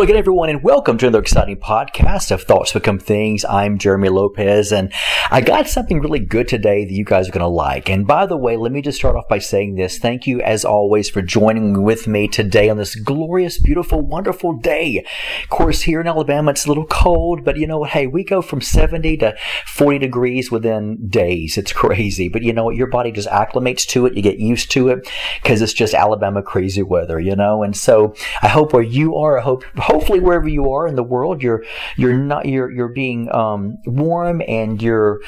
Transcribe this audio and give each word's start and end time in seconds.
Hello 0.00 0.08
again, 0.08 0.16
everyone, 0.16 0.48
and 0.48 0.62
welcome 0.62 0.96
to 0.96 1.06
another 1.06 1.20
exciting 1.20 1.58
podcast 1.58 2.30
of 2.30 2.42
Thoughts 2.44 2.72
Become 2.72 2.98
Things. 2.98 3.44
I'm 3.44 3.76
Jeremy 3.76 4.08
Lopez, 4.08 4.72
and 4.72 4.90
I 5.30 5.42
got 5.42 5.68
something 5.68 6.00
really 6.00 6.20
good 6.20 6.48
today 6.48 6.86
that 6.86 6.90
you 6.94 7.04
guys 7.04 7.28
are 7.28 7.32
going 7.32 7.42
to 7.42 7.48
like. 7.48 7.90
And 7.90 8.06
by 8.06 8.24
the 8.24 8.38
way, 8.38 8.56
let 8.56 8.72
me 8.72 8.80
just 8.80 8.96
start 8.96 9.14
off 9.14 9.28
by 9.28 9.40
saying 9.40 9.74
this. 9.74 9.98
Thank 9.98 10.26
you, 10.26 10.40
as 10.40 10.64
always, 10.64 11.10
for 11.10 11.20
joining 11.20 11.82
with 11.82 12.08
me 12.08 12.28
today 12.28 12.70
on 12.70 12.78
this 12.78 12.94
glorious, 12.94 13.58
beautiful, 13.58 14.00
wonderful 14.00 14.54
day. 14.54 15.04
Of 15.42 15.50
course, 15.50 15.82
here 15.82 16.00
in 16.00 16.06
Alabama, 16.06 16.52
it's 16.52 16.64
a 16.64 16.68
little 16.68 16.86
cold, 16.86 17.44
but 17.44 17.58
you 17.58 17.66
know 17.66 17.80
what? 17.80 17.90
Hey, 17.90 18.06
we 18.06 18.24
go 18.24 18.40
from 18.40 18.62
70 18.62 19.18
to 19.18 19.36
40 19.66 19.98
degrees 19.98 20.50
within 20.50 21.08
days. 21.08 21.58
It's 21.58 21.74
crazy, 21.74 22.30
but 22.30 22.42
you 22.42 22.54
know 22.54 22.64
what? 22.64 22.76
Your 22.76 22.86
body 22.86 23.12
just 23.12 23.28
acclimates 23.28 23.86
to 23.88 24.06
it. 24.06 24.16
You 24.16 24.22
get 24.22 24.38
used 24.38 24.70
to 24.70 24.88
it 24.88 25.06
because 25.42 25.60
it's 25.60 25.74
just 25.74 25.92
Alabama 25.92 26.42
crazy 26.42 26.82
weather, 26.82 27.20
you 27.20 27.36
know? 27.36 27.62
And 27.62 27.76
so 27.76 28.14
I 28.40 28.48
hope 28.48 28.72
where 28.72 28.82
you 28.82 29.16
are, 29.16 29.38
I 29.38 29.42
hope 29.42 29.62
hopefully 29.90 30.20
wherever 30.20 30.48
you 30.48 30.70
are 30.70 30.86
in 30.86 30.94
the 30.94 31.02
world, 31.02 31.42
you're 31.42 31.64
you're 31.96 32.16
not 32.16 32.46
you're 32.46 32.70
you're 32.70 32.88
being 32.88 33.32
um, 33.34 33.78
warm 33.86 34.42
and 34.46 34.80
you're 34.80 35.20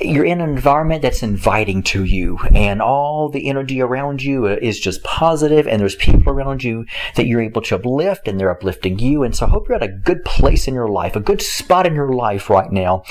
you're 0.00 0.24
in 0.24 0.40
an 0.40 0.48
environment 0.50 1.02
that's 1.02 1.22
inviting 1.22 1.82
to 1.82 2.04
you, 2.04 2.38
and 2.54 2.80
all 2.80 3.28
the 3.28 3.48
energy 3.48 3.80
around 3.80 4.22
you 4.22 4.46
is 4.46 4.78
just 4.78 5.02
positive, 5.02 5.66
and 5.66 5.80
there's 5.80 5.96
people 5.96 6.32
around 6.32 6.62
you 6.62 6.86
that 7.16 7.26
you're 7.26 7.42
able 7.42 7.62
to 7.62 7.74
uplift, 7.74 8.28
and 8.28 8.38
they're 8.38 8.50
uplifting 8.50 8.98
you. 8.98 9.22
And 9.22 9.34
so 9.34 9.46
I 9.46 9.50
hope 9.50 9.68
you're 9.68 9.76
at 9.76 9.82
a 9.82 9.88
good 9.88 10.24
place 10.24 10.68
in 10.68 10.74
your 10.74 10.88
life, 10.88 11.16
a 11.16 11.20
good 11.20 11.42
spot 11.42 11.86
in 11.86 11.94
your 11.94 12.12
life 12.12 12.48
right 12.48 12.70
now. 12.70 13.02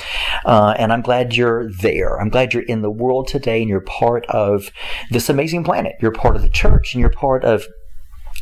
Uh, 0.46 0.74
and 0.78 0.94
I'm 0.94 1.02
glad 1.02 1.36
you're 1.36 1.70
there. 1.72 2.20
I'm 2.20 2.30
glad 2.30 2.54
you're 2.54 2.64
in 2.64 2.82
the 2.82 2.90
world 2.90 3.28
today, 3.28 3.62
and 3.62 3.70
you're 3.70 3.82
part 3.82 4.26
of 4.28 4.72
this 5.12 5.30
amazing 5.30 5.64
planet. 5.64 5.96
You're 6.02 6.12
part 6.12 6.36
of 6.36 6.42
the 6.42 6.50
church, 6.50 6.94
and 6.94 7.02
you're 7.02 7.12
part 7.12 7.44
of 7.44 7.68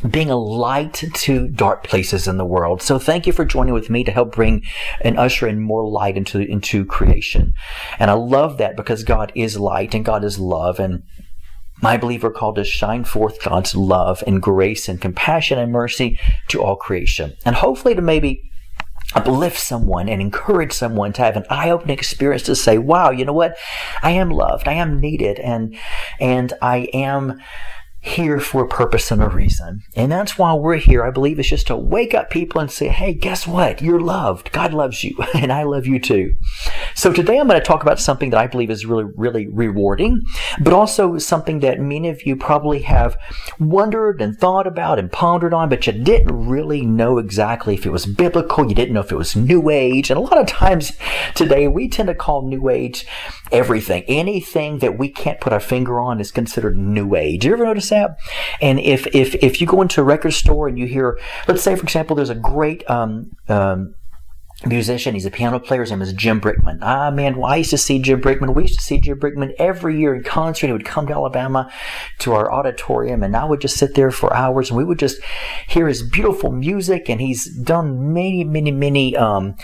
being 0.08 0.30
a 0.30 0.36
light 0.36 1.04
to 1.12 1.48
dark 1.48 1.82
places 1.84 2.28
in 2.28 2.36
the 2.36 2.44
world. 2.44 2.82
So 2.82 2.98
thank 2.98 3.26
you 3.26 3.32
for 3.32 3.44
joining 3.44 3.74
with 3.74 3.90
me 3.90 4.04
to 4.04 4.12
help 4.12 4.32
bring 4.32 4.62
and 5.00 5.18
usher 5.18 5.48
in 5.48 5.60
more 5.60 5.88
light 5.88 6.16
into, 6.16 6.40
into 6.40 6.84
creation. 6.84 7.54
And 7.98 8.10
I 8.10 8.14
love 8.14 8.58
that 8.58 8.76
because 8.76 9.02
God 9.02 9.32
is 9.34 9.58
light 9.58 9.94
and 9.94 10.04
God 10.04 10.22
is 10.22 10.38
love 10.38 10.78
and 10.78 11.02
my 11.80 11.96
believer 11.96 12.30
called 12.30 12.56
to 12.56 12.64
shine 12.64 13.04
forth 13.04 13.42
God's 13.42 13.74
love 13.74 14.22
and 14.26 14.42
grace 14.42 14.88
and 14.88 15.00
compassion 15.00 15.58
and 15.58 15.72
mercy 15.72 16.18
to 16.48 16.62
all 16.62 16.76
creation. 16.76 17.34
And 17.44 17.56
hopefully 17.56 17.94
to 17.94 18.02
maybe 18.02 18.42
uplift 19.14 19.58
someone 19.58 20.08
and 20.08 20.20
encourage 20.20 20.72
someone 20.72 21.12
to 21.14 21.22
have 21.22 21.36
an 21.36 21.44
eye-opening 21.48 21.96
experience 21.96 22.42
to 22.42 22.54
say, 22.54 22.78
wow, 22.78 23.10
you 23.10 23.24
know 23.24 23.32
what? 23.32 23.56
I 24.02 24.10
am 24.10 24.30
loved. 24.30 24.68
I 24.68 24.74
am 24.74 25.00
needed 25.00 25.38
and, 25.38 25.76
and 26.20 26.52
I 26.60 26.88
am 26.92 27.40
here 28.08 28.40
for 28.40 28.64
a 28.64 28.68
purpose 28.68 29.10
and 29.10 29.22
a 29.22 29.28
reason. 29.28 29.82
And 29.94 30.10
that's 30.10 30.38
why 30.38 30.54
we're 30.54 30.76
here. 30.76 31.04
I 31.04 31.10
believe 31.10 31.38
it's 31.38 31.48
just 31.48 31.68
to 31.68 31.76
wake 31.76 32.14
up 32.14 32.30
people 32.30 32.60
and 32.60 32.70
say, 32.70 32.88
hey, 32.88 33.12
guess 33.14 33.46
what? 33.46 33.82
You're 33.82 34.00
loved. 34.00 34.50
God 34.52 34.72
loves 34.72 35.04
you, 35.04 35.16
and 35.34 35.52
I 35.52 35.62
love 35.64 35.86
you 35.86 36.00
too. 36.00 36.34
So 36.94 37.12
today 37.12 37.38
I'm 37.38 37.46
going 37.46 37.60
to 37.60 37.66
talk 37.66 37.82
about 37.82 38.00
something 38.00 38.30
that 38.30 38.40
I 38.40 38.46
believe 38.46 38.70
is 38.70 38.86
really, 38.86 39.04
really 39.16 39.46
rewarding, 39.48 40.22
but 40.60 40.72
also 40.72 41.18
something 41.18 41.60
that 41.60 41.80
many 41.80 42.08
of 42.08 42.26
you 42.26 42.36
probably 42.36 42.80
have 42.82 43.16
wondered 43.60 44.20
and 44.20 44.36
thought 44.36 44.66
about 44.66 44.98
and 44.98 45.12
pondered 45.12 45.54
on, 45.54 45.68
but 45.68 45.86
you 45.86 45.92
didn't 45.92 46.48
really 46.48 46.84
know 46.84 47.18
exactly 47.18 47.74
if 47.74 47.86
it 47.86 47.90
was 47.90 48.06
biblical. 48.06 48.68
You 48.68 48.74
didn't 48.74 48.94
know 48.94 49.00
if 49.00 49.12
it 49.12 49.16
was 49.16 49.36
New 49.36 49.70
Age. 49.70 50.10
And 50.10 50.18
a 50.18 50.22
lot 50.22 50.38
of 50.38 50.46
times 50.46 50.92
today 51.34 51.68
we 51.68 51.88
tend 51.88 52.08
to 52.08 52.14
call 52.14 52.46
New 52.46 52.68
Age 52.68 53.06
everything. 53.52 54.04
Anything 54.08 54.78
that 54.78 54.98
we 54.98 55.08
can't 55.08 55.40
put 55.40 55.52
our 55.52 55.60
finger 55.60 56.00
on 56.00 56.20
is 56.20 56.30
considered 56.30 56.78
New 56.78 57.14
Age. 57.14 57.44
You 57.44 57.52
ever 57.52 57.64
notice 57.64 57.88
that? 57.90 57.97
And 58.60 58.80
if 58.80 59.06
if 59.08 59.34
if 59.36 59.60
you 59.60 59.66
go 59.66 59.82
into 59.82 60.00
a 60.00 60.04
record 60.04 60.32
store 60.32 60.68
and 60.68 60.78
you 60.78 60.86
hear, 60.86 61.18
let's 61.46 61.62
say 61.62 61.76
for 61.76 61.82
example, 61.82 62.16
there's 62.16 62.30
a 62.30 62.34
great 62.34 62.88
um, 62.90 63.30
um, 63.48 63.94
musician. 64.66 65.14
He's 65.14 65.26
a 65.26 65.30
piano 65.30 65.60
player. 65.60 65.82
His 65.82 65.90
name 65.90 66.02
is 66.02 66.12
Jim 66.12 66.40
Brickman. 66.40 66.78
Ah, 66.82 67.10
man, 67.10 67.36
well, 67.36 67.50
I 67.50 67.56
used 67.56 67.70
to 67.70 67.78
see 67.78 68.00
Jim 68.00 68.20
Brickman. 68.20 68.54
We 68.54 68.62
used 68.62 68.78
to 68.78 68.84
see 68.84 69.00
Jim 69.00 69.18
Brickman 69.18 69.52
every 69.58 69.98
year 69.98 70.14
in 70.14 70.24
concert. 70.24 70.66
He 70.66 70.72
would 70.72 70.84
come 70.84 71.06
to 71.06 71.12
Alabama 71.12 71.70
to 72.20 72.32
our 72.32 72.50
auditorium, 72.52 73.22
and 73.22 73.36
I 73.36 73.44
would 73.44 73.60
just 73.60 73.76
sit 73.76 73.94
there 73.94 74.10
for 74.10 74.34
hours, 74.34 74.70
and 74.70 74.76
we 74.76 74.84
would 74.84 74.98
just 74.98 75.20
hear 75.68 75.86
his 75.86 76.02
beautiful 76.02 76.50
music. 76.50 77.08
And 77.08 77.20
he's 77.20 77.46
done 77.62 78.12
many, 78.12 78.44
many, 78.44 78.72
many. 78.72 79.16
Um, 79.16 79.54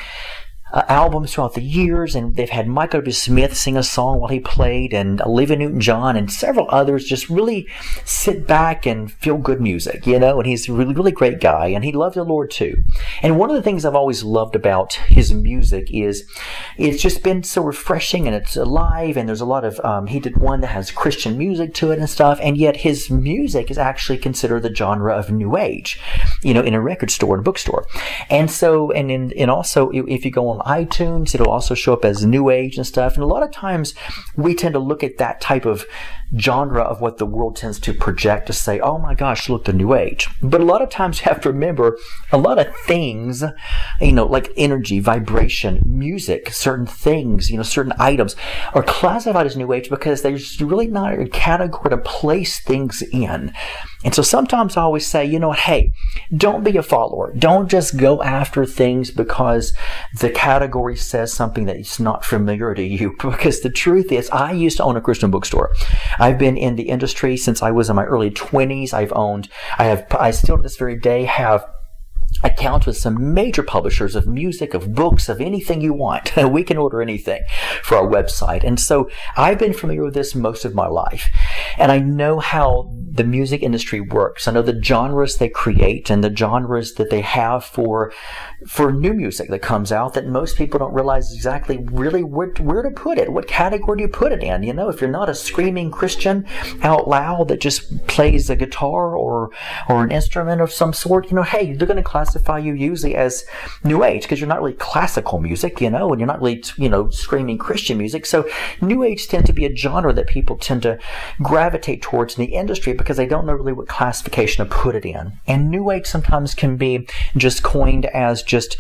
uh, 0.74 0.82
albums 0.88 1.32
throughout 1.32 1.54
the 1.54 1.62
years, 1.62 2.16
and 2.16 2.34
they've 2.34 2.50
had 2.50 2.66
Michael 2.66 3.00
W. 3.00 3.12
Smith 3.12 3.56
sing 3.56 3.76
a 3.76 3.82
song 3.82 4.18
while 4.18 4.28
he 4.28 4.40
played, 4.40 4.92
and 4.92 5.22
Olivia 5.22 5.56
Newton-John, 5.56 6.16
and 6.16 6.30
several 6.30 6.66
others 6.68 7.04
just 7.04 7.30
really 7.30 7.68
sit 8.04 8.44
back 8.46 8.84
and 8.84 9.12
feel 9.12 9.38
good 9.38 9.60
music, 9.60 10.04
you 10.04 10.18
know. 10.18 10.38
And 10.38 10.46
he's 10.48 10.68
a 10.68 10.72
really, 10.72 10.92
really 10.92 11.12
great 11.12 11.40
guy, 11.40 11.68
and 11.68 11.84
he 11.84 11.92
loved 11.92 12.16
the 12.16 12.24
Lord 12.24 12.50
too. 12.50 12.74
And 13.22 13.38
one 13.38 13.50
of 13.50 13.56
the 13.56 13.62
things 13.62 13.84
I've 13.84 13.94
always 13.94 14.24
loved 14.24 14.56
about 14.56 14.94
his 14.94 15.32
music 15.32 15.88
is 15.92 16.28
it's 16.76 17.00
just 17.00 17.22
been 17.22 17.44
so 17.44 17.62
refreshing, 17.62 18.26
and 18.26 18.34
it's 18.34 18.56
alive, 18.56 19.16
and 19.16 19.28
there's 19.28 19.41
a 19.41 19.46
lot 19.46 19.64
of. 19.64 19.80
Um, 19.84 20.08
he 20.08 20.18
did 20.18 20.38
one 20.38 20.60
that 20.62 20.68
has 20.68 20.91
Christian 20.91 21.38
music 21.38 21.72
to 21.74 21.92
it 21.92 22.00
and 22.00 22.10
stuff, 22.10 22.41
and 22.42 22.56
yet 22.56 22.78
his 22.78 23.10
music 23.10 23.70
is 23.70 23.78
actually 23.78 24.18
considered 24.18 24.64
the 24.64 24.74
genre 24.74 25.14
of 25.14 25.30
New 25.30 25.56
Age, 25.56 26.00
you 26.42 26.52
know, 26.52 26.62
in 26.62 26.74
a 26.74 26.80
record 26.80 27.12
store 27.12 27.36
and 27.36 27.44
bookstore. 27.44 27.86
And 28.28 28.50
so, 28.50 28.91
and 28.91 29.08
in, 29.08 29.32
and 29.38 29.52
also 29.52 29.91
if 29.92 30.24
you 30.24 30.32
go 30.32 30.48
on 30.48 30.63
iTunes. 30.64 31.34
It'll 31.34 31.50
also 31.50 31.75
show 31.75 31.92
up 31.92 32.04
as 32.04 32.25
New 32.25 32.50
Age 32.50 32.76
and 32.76 32.86
stuff. 32.86 33.14
And 33.14 33.22
a 33.22 33.26
lot 33.26 33.42
of 33.42 33.50
times 33.50 33.94
we 34.36 34.54
tend 34.54 34.75
to 34.75 34.78
look 34.78 35.04
at 35.04 35.19
that 35.19 35.41
type 35.41 35.64
of 35.64 35.84
genre 36.39 36.83
of 36.83 37.00
what 37.00 37.19
the 37.19 37.27
world 37.27 37.56
tends 37.56 37.78
to 37.81 37.93
project 37.93 38.47
to 38.47 38.53
say, 38.53 38.81
oh 38.81 38.99
my 38.99 39.15
gosh, 39.15 39.49
look, 39.49 39.65
the 39.65 39.72
New 39.72 39.95
Age. 39.95 40.28
But 40.43 40.61
a 40.61 40.65
lot 40.65 40.83
of 40.83 40.91
times 40.91 41.21
you 41.21 41.25
have 41.25 41.41
to 41.43 41.50
remember 41.50 41.99
a 42.33 42.39
lot 42.39 42.59
of 42.59 42.75
things, 42.87 43.45
you 44.00 44.12
know, 44.12 44.27
like 44.27 44.53
energy, 44.56 45.00
vibration, 45.00 45.83
music, 45.84 46.50
certain 46.50 46.87
things, 46.87 47.50
you 47.50 47.56
know, 47.56 47.62
certain 47.62 47.93
items 47.99 48.37
are 48.72 48.83
classified 48.83 49.47
as 49.47 49.56
New 49.56 49.72
Age 49.72 49.91
because 49.91 50.22
there's 50.22 50.61
really 50.61 50.87
not 50.87 51.19
a 51.19 51.28
category 51.28 51.91
to 51.91 51.99
place 51.99 52.61
things 52.61 53.03
in. 53.03 53.53
And 54.05 54.15
so 54.15 54.21
sometimes 54.21 54.77
I 54.77 54.83
always 54.83 55.06
say, 55.06 55.25
you 55.25 55.39
know 55.39 55.49
what, 55.49 55.61
hey, 55.61 55.93
don't 56.37 56.62
be 56.62 56.77
a 56.77 56.83
follower. 56.83 57.33
Don't 57.34 57.71
just 57.71 57.97
go 57.97 58.22
after 58.22 58.66
things 58.66 59.11
because 59.11 59.72
the 60.19 60.28
category 60.28 60.95
says 60.95 61.33
something 61.33 61.65
that 61.65 61.78
is 61.78 61.99
not 61.99 62.25
familiar 62.25 62.75
to 62.75 62.83
you. 62.83 63.16
Because 63.34 63.61
the 63.61 63.71
truth 63.71 64.12
is, 64.12 64.28
I 64.31 64.53
used 64.53 64.77
to 64.77 64.84
own 64.84 64.97
a 64.97 65.01
Christian 65.01 65.31
bookstore. 65.31 65.72
I've 66.24 66.38
been 66.38 66.56
in 66.56 66.76
the 66.76 66.88
industry 66.88 67.36
since 67.36 67.62
I 67.62 67.70
was 67.70 67.90
in 67.90 67.96
my 67.96 68.04
early 68.04 68.30
20s. 68.30 68.94
I've 68.94 69.12
owned, 69.14 69.50
I 69.76 69.84
have, 69.84 70.06
I 70.18 70.30
still 70.30 70.56
to 70.56 70.62
this 70.62 70.78
very 70.78 70.98
day 70.98 71.24
have 71.24 71.66
accounts 72.44 72.87
with 72.87 72.97
some 72.97 73.34
major 73.34 73.62
publishers 73.62 74.15
of 74.15 74.27
music, 74.27 74.75
of 74.75 74.94
books, 74.94 75.28
of 75.28 75.41
anything 75.41 75.81
you 75.81 75.93
want. 75.93 76.37
we 76.50 76.62
can 76.62 76.77
order 76.77 77.03
anything 77.03 77.43
for 77.82 77.97
our 77.97 78.06
website. 78.06 78.62
And 78.62 78.78
so 78.78 79.10
I've 79.37 79.59
been 79.59 79.72
familiar 79.72 80.05
with 80.05 80.15
this 80.15 80.34
most 80.34 80.65
of 80.65 80.75
my 80.75 80.87
life. 80.87 81.31
And 81.78 81.91
I 81.91 81.99
know 81.99 82.38
how 82.38 82.93
the 83.10 83.25
music 83.25 83.62
industry 83.62 84.00
works. 84.00 84.47
I 84.47 84.53
know 84.53 84.62
the 84.62 84.81
genres 84.83 85.37
they 85.37 85.49
create 85.49 86.10
and 86.10 86.22
the 86.22 86.34
genres 86.34 86.94
that 86.94 87.10
they 87.10 87.21
have 87.22 87.65
for 87.65 88.12
for 88.66 88.93
new 88.93 89.12
music 89.12 89.50
that 89.50 89.60
comes 89.60 89.93
out 89.93 90.15
that 90.15 90.27
most 90.27 90.56
people 90.56 90.78
don't 90.78 90.93
realize 90.93 91.33
exactly 91.33 91.78
really 91.93 92.22
where, 92.22 92.49
where 92.60 92.83
to 92.83 92.91
put 92.91 93.19
it. 93.19 93.33
What 93.33 93.47
category 93.47 93.99
do 93.99 94.03
you 94.03 94.09
put 94.09 94.33
it 94.33 94.43
in? 94.43 94.63
You 94.63 94.72
know, 94.72 94.89
if 94.89 95.01
you're 95.01 95.10
not 95.10 95.28
a 95.28 95.34
screaming 95.34 95.91
Christian 95.91 96.47
out 96.83 97.09
loud 97.09 97.48
that 97.48 97.60
just 97.60 98.07
plays 98.07 98.51
a 98.51 98.57
guitar 98.57 99.16
or 99.16 99.51
or 99.89 100.03
an 100.03 100.10
instrument 100.10 100.60
of 100.60 100.72
some 100.72 100.92
sort, 100.92 101.30
you 101.30 101.36
know, 101.36 101.42
hey, 101.42 101.72
they're 101.72 101.86
going 101.86 101.97
to 101.97 102.03
classify 102.03 102.34
you 102.59 102.75
usually 102.75 103.15
as 103.15 103.45
new 103.83 104.04
age 104.04 104.22
because 104.22 104.41
you're 104.41 104.48
not 104.48 104.60
really 104.60 104.75
classical 104.75 105.41
music, 105.41 105.81
you 105.81 105.91
know, 105.91 106.10
and 106.10 106.21
you're 106.21 106.27
not 106.27 106.41
really 106.41 106.63
you 106.77 106.89
know 106.89 107.10
screaming 107.10 107.59
Christian 107.59 107.98
music. 107.98 108.27
So 108.27 108.48
new 108.81 109.03
age 109.03 109.28
tend 109.28 109.47
to 109.47 109.53
be 109.53 109.66
a 109.66 109.75
genre 109.75 110.13
that 110.13 110.27
people 110.27 110.57
tend 110.57 110.83
to 110.83 110.98
gravitate 111.42 112.03
towards 112.03 112.39
in 112.39 112.45
the 112.45 112.54
industry 112.54 112.92
because 112.92 113.16
they 113.16 113.27
don't 113.27 113.47
know 113.47 113.53
really 113.53 113.72
what 113.72 113.89
classification 113.89 114.65
to 114.65 114.75
put 114.75 114.95
it 114.95 115.04
in. 115.04 115.33
And 115.47 115.71
new 115.71 115.91
age 115.91 116.07
sometimes 116.07 116.54
can 116.54 116.77
be 116.77 117.07
just 117.36 117.63
coined 117.63 118.07
as 118.07 118.42
just 118.42 118.77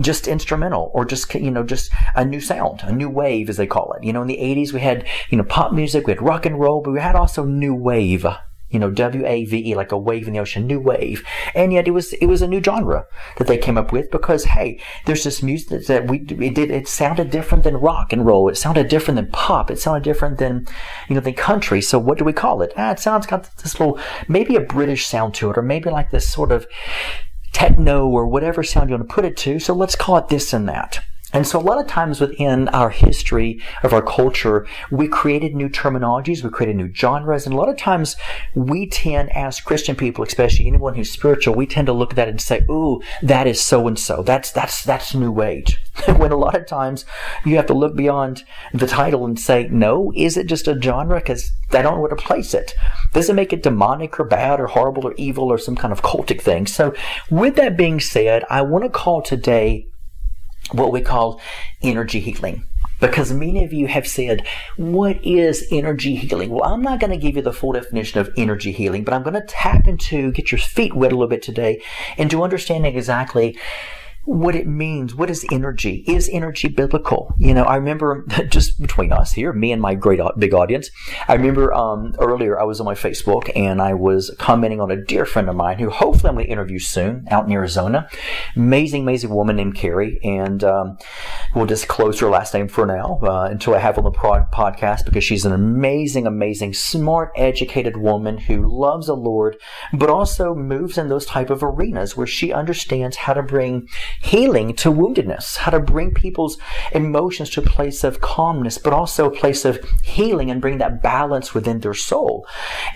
just 0.00 0.28
instrumental 0.28 0.90
or 0.94 1.04
just 1.04 1.34
you 1.34 1.50
know 1.50 1.62
just 1.62 1.90
a 2.14 2.24
new 2.24 2.40
sound, 2.40 2.82
a 2.84 2.92
new 2.92 3.08
wave 3.08 3.48
as 3.48 3.56
they 3.56 3.66
call 3.66 3.92
it. 3.92 4.04
You 4.04 4.12
know, 4.12 4.22
in 4.22 4.28
the 4.28 4.38
80s 4.38 4.72
we 4.72 4.80
had 4.80 5.06
you 5.30 5.38
know 5.38 5.44
pop 5.44 5.72
music, 5.72 6.06
we 6.06 6.12
had 6.12 6.22
rock 6.22 6.46
and 6.46 6.58
roll, 6.58 6.82
but 6.82 6.92
we 6.92 7.00
had 7.00 7.16
also 7.16 7.44
new 7.44 7.74
wave 7.74 8.26
you 8.70 8.78
know, 8.78 8.90
W 8.90 9.26
A 9.26 9.44
V 9.44 9.70
E, 9.70 9.74
like 9.74 9.92
a 9.92 9.98
wave 9.98 10.26
in 10.26 10.32
the 10.32 10.38
ocean, 10.38 10.66
new 10.66 10.80
wave. 10.80 11.24
And 11.54 11.72
yet 11.72 11.88
it 11.88 11.90
was 11.90 12.12
it 12.14 12.26
was 12.26 12.42
a 12.42 12.48
new 12.48 12.62
genre 12.62 13.06
that 13.36 13.46
they 13.46 13.58
came 13.58 13.76
up 13.76 13.92
with 13.92 14.10
because 14.10 14.44
hey, 14.44 14.80
there's 15.06 15.24
this 15.24 15.42
music 15.42 15.86
that 15.86 16.08
we 16.08 16.18
it 16.18 16.54
did 16.54 16.70
it 16.70 16.88
sounded 16.88 17.30
different 17.30 17.64
than 17.64 17.76
rock 17.76 18.12
and 18.12 18.24
roll. 18.24 18.48
It 18.48 18.56
sounded 18.56 18.88
different 18.88 19.16
than 19.16 19.30
pop. 19.30 19.70
It 19.70 19.78
sounded 19.78 20.04
different 20.04 20.38
than 20.38 20.66
you 21.08 21.14
know 21.14 21.20
than 21.20 21.34
country. 21.34 21.82
So 21.82 21.98
what 21.98 22.18
do 22.18 22.24
we 22.24 22.32
call 22.32 22.62
it? 22.62 22.72
Ah, 22.76 22.92
it 22.92 23.00
sounds 23.00 23.26
got 23.26 23.54
this 23.58 23.78
little 23.78 23.98
maybe 24.28 24.56
a 24.56 24.60
British 24.60 25.06
sound 25.06 25.34
to 25.34 25.50
it, 25.50 25.58
or 25.58 25.62
maybe 25.62 25.90
like 25.90 26.10
this 26.10 26.28
sort 26.28 26.52
of 26.52 26.66
techno 27.52 28.06
or 28.06 28.26
whatever 28.26 28.62
sound 28.62 28.88
you 28.88 28.96
want 28.96 29.08
to 29.08 29.14
put 29.14 29.24
it 29.24 29.36
to. 29.38 29.58
So 29.58 29.74
let's 29.74 29.96
call 29.96 30.16
it 30.18 30.28
this 30.28 30.52
and 30.52 30.68
that. 30.68 31.00
And 31.32 31.46
so 31.46 31.58
a 31.58 31.62
lot 31.62 31.78
of 31.78 31.86
times 31.86 32.20
within 32.20 32.68
our 32.68 32.90
history 32.90 33.60
of 33.82 33.92
our 33.92 34.02
culture, 34.02 34.66
we 34.90 35.06
created 35.06 35.54
new 35.54 35.68
terminologies, 35.68 36.42
we 36.42 36.50
created 36.50 36.76
new 36.76 36.92
genres, 36.92 37.46
and 37.46 37.54
a 37.54 37.58
lot 37.58 37.68
of 37.68 37.76
times 37.76 38.16
we 38.54 38.88
tend, 38.88 39.34
as 39.36 39.60
Christian 39.60 39.94
people, 39.94 40.24
especially 40.24 40.66
anyone 40.66 40.94
who's 40.94 41.10
spiritual, 41.10 41.54
we 41.54 41.66
tend 41.66 41.86
to 41.86 41.92
look 41.92 42.10
at 42.10 42.16
that 42.16 42.28
and 42.28 42.40
say, 42.40 42.62
ooh, 42.68 43.00
that 43.22 43.46
is 43.46 43.60
so 43.60 43.86
and 43.86 43.98
so. 43.98 44.22
That's, 44.22 44.50
that's, 44.50 44.82
that's 44.82 45.14
new 45.14 45.40
age. 45.40 45.76
when 46.16 46.32
a 46.32 46.36
lot 46.36 46.56
of 46.56 46.66
times 46.66 47.04
you 47.44 47.56
have 47.56 47.66
to 47.66 47.74
look 47.74 47.94
beyond 47.94 48.44
the 48.72 48.86
title 48.86 49.24
and 49.24 49.38
say, 49.38 49.68
no, 49.70 50.12
is 50.16 50.36
it 50.36 50.46
just 50.46 50.68
a 50.68 50.80
genre? 50.80 51.18
Because 51.18 51.52
I 51.70 51.82
don't 51.82 51.94
know 51.94 52.00
where 52.00 52.10
to 52.10 52.16
place 52.16 52.54
it. 52.54 52.74
Does 53.12 53.28
it 53.28 53.34
make 53.34 53.52
it 53.52 53.62
demonic 53.62 54.18
or 54.18 54.24
bad 54.24 54.60
or 54.60 54.66
horrible 54.66 55.06
or 55.06 55.14
evil 55.16 55.52
or 55.52 55.58
some 55.58 55.76
kind 55.76 55.92
of 55.92 56.02
cultic 56.02 56.40
thing? 56.40 56.66
So 56.66 56.94
with 57.30 57.56
that 57.56 57.76
being 57.76 58.00
said, 58.00 58.44
I 58.50 58.62
want 58.62 58.84
to 58.84 58.90
call 58.90 59.22
today 59.22 59.89
what 60.72 60.92
we 60.92 61.00
call 61.00 61.40
energy 61.82 62.20
healing. 62.20 62.64
Because 63.00 63.32
many 63.32 63.64
of 63.64 63.72
you 63.72 63.86
have 63.86 64.06
said, 64.06 64.46
what 64.76 65.24
is 65.24 65.66
energy 65.70 66.16
healing? 66.16 66.50
Well, 66.50 66.64
I'm 66.70 66.82
not 66.82 67.00
going 67.00 67.10
to 67.10 67.16
give 67.16 67.34
you 67.34 67.42
the 67.42 67.52
full 67.52 67.72
definition 67.72 68.20
of 68.20 68.30
energy 68.36 68.72
healing, 68.72 69.04
but 69.04 69.14
I'm 69.14 69.22
going 69.22 69.34
to 69.34 69.40
tap 69.40 69.88
into, 69.88 70.30
get 70.32 70.52
your 70.52 70.58
feet 70.58 70.94
wet 70.94 71.12
a 71.12 71.14
little 71.14 71.28
bit 71.28 71.42
today, 71.42 71.82
into 72.18 72.42
understanding 72.42 72.94
exactly 72.94 73.58
what 74.24 74.54
it 74.54 74.66
means. 74.66 75.14
What 75.14 75.30
is 75.30 75.46
energy? 75.50 76.04
Is 76.06 76.28
energy 76.32 76.68
biblical? 76.68 77.34
You 77.38 77.54
know, 77.54 77.64
I 77.64 77.76
remember 77.76 78.26
just 78.48 78.80
between 78.80 79.12
us 79.12 79.32
here, 79.32 79.52
me 79.52 79.72
and 79.72 79.80
my 79.80 79.94
great 79.94 80.20
big 80.38 80.52
audience. 80.52 80.90
I 81.26 81.34
remember 81.34 81.72
um, 81.72 82.14
earlier 82.18 82.60
I 82.60 82.64
was 82.64 82.80
on 82.80 82.86
my 82.86 82.94
Facebook 82.94 83.50
and 83.56 83.80
I 83.80 83.94
was 83.94 84.34
commenting 84.38 84.80
on 84.80 84.90
a 84.90 85.02
dear 85.02 85.24
friend 85.24 85.48
of 85.48 85.56
mine 85.56 85.78
who 85.78 85.90
hopefully 85.90 86.28
I'm 86.28 86.34
going 86.34 86.46
to 86.46 86.52
interview 86.52 86.78
soon 86.78 87.26
out 87.30 87.46
in 87.46 87.52
Arizona. 87.52 88.08
Amazing, 88.56 89.02
amazing 89.02 89.30
woman 89.30 89.56
named 89.56 89.74
Carrie, 89.74 90.20
and 90.22 90.62
um, 90.64 90.98
we'll 91.54 91.66
just 91.66 91.88
close 91.88 92.20
her 92.20 92.28
last 92.28 92.52
name 92.52 92.68
for 92.68 92.86
now 92.86 93.20
uh, 93.22 93.48
until 93.50 93.74
I 93.74 93.78
have 93.78 93.96
on 93.96 94.04
the 94.04 94.10
podcast 94.10 95.04
because 95.04 95.24
she's 95.24 95.44
an 95.44 95.52
amazing, 95.52 96.26
amazing, 96.26 96.74
smart, 96.74 97.32
educated 97.36 97.96
woman 97.96 98.36
who 98.38 98.68
loves 98.68 99.06
the 99.06 99.14
Lord, 99.14 99.56
but 99.94 100.10
also 100.10 100.54
moves 100.54 100.98
in 100.98 101.08
those 101.08 101.26
type 101.26 101.50
of 101.50 101.62
arenas 101.62 102.16
where 102.16 102.26
she 102.26 102.52
understands 102.52 103.16
how 103.16 103.32
to 103.32 103.42
bring 103.42 103.88
healing 104.20 104.74
to 104.76 104.92
woundedness, 104.92 105.58
how 105.58 105.70
to 105.70 105.80
bring 105.80 106.12
people's 106.12 106.58
emotions 106.92 107.50
to 107.50 107.60
a 107.60 107.64
place 107.64 108.04
of 108.04 108.20
calmness, 108.20 108.78
but 108.78 108.92
also 108.92 109.26
a 109.26 109.30
place 109.30 109.64
of 109.64 109.78
healing 110.02 110.50
and 110.50 110.60
bring 110.60 110.78
that 110.78 111.02
balance 111.02 111.54
within 111.54 111.80
their 111.80 111.94
soul. 111.94 112.46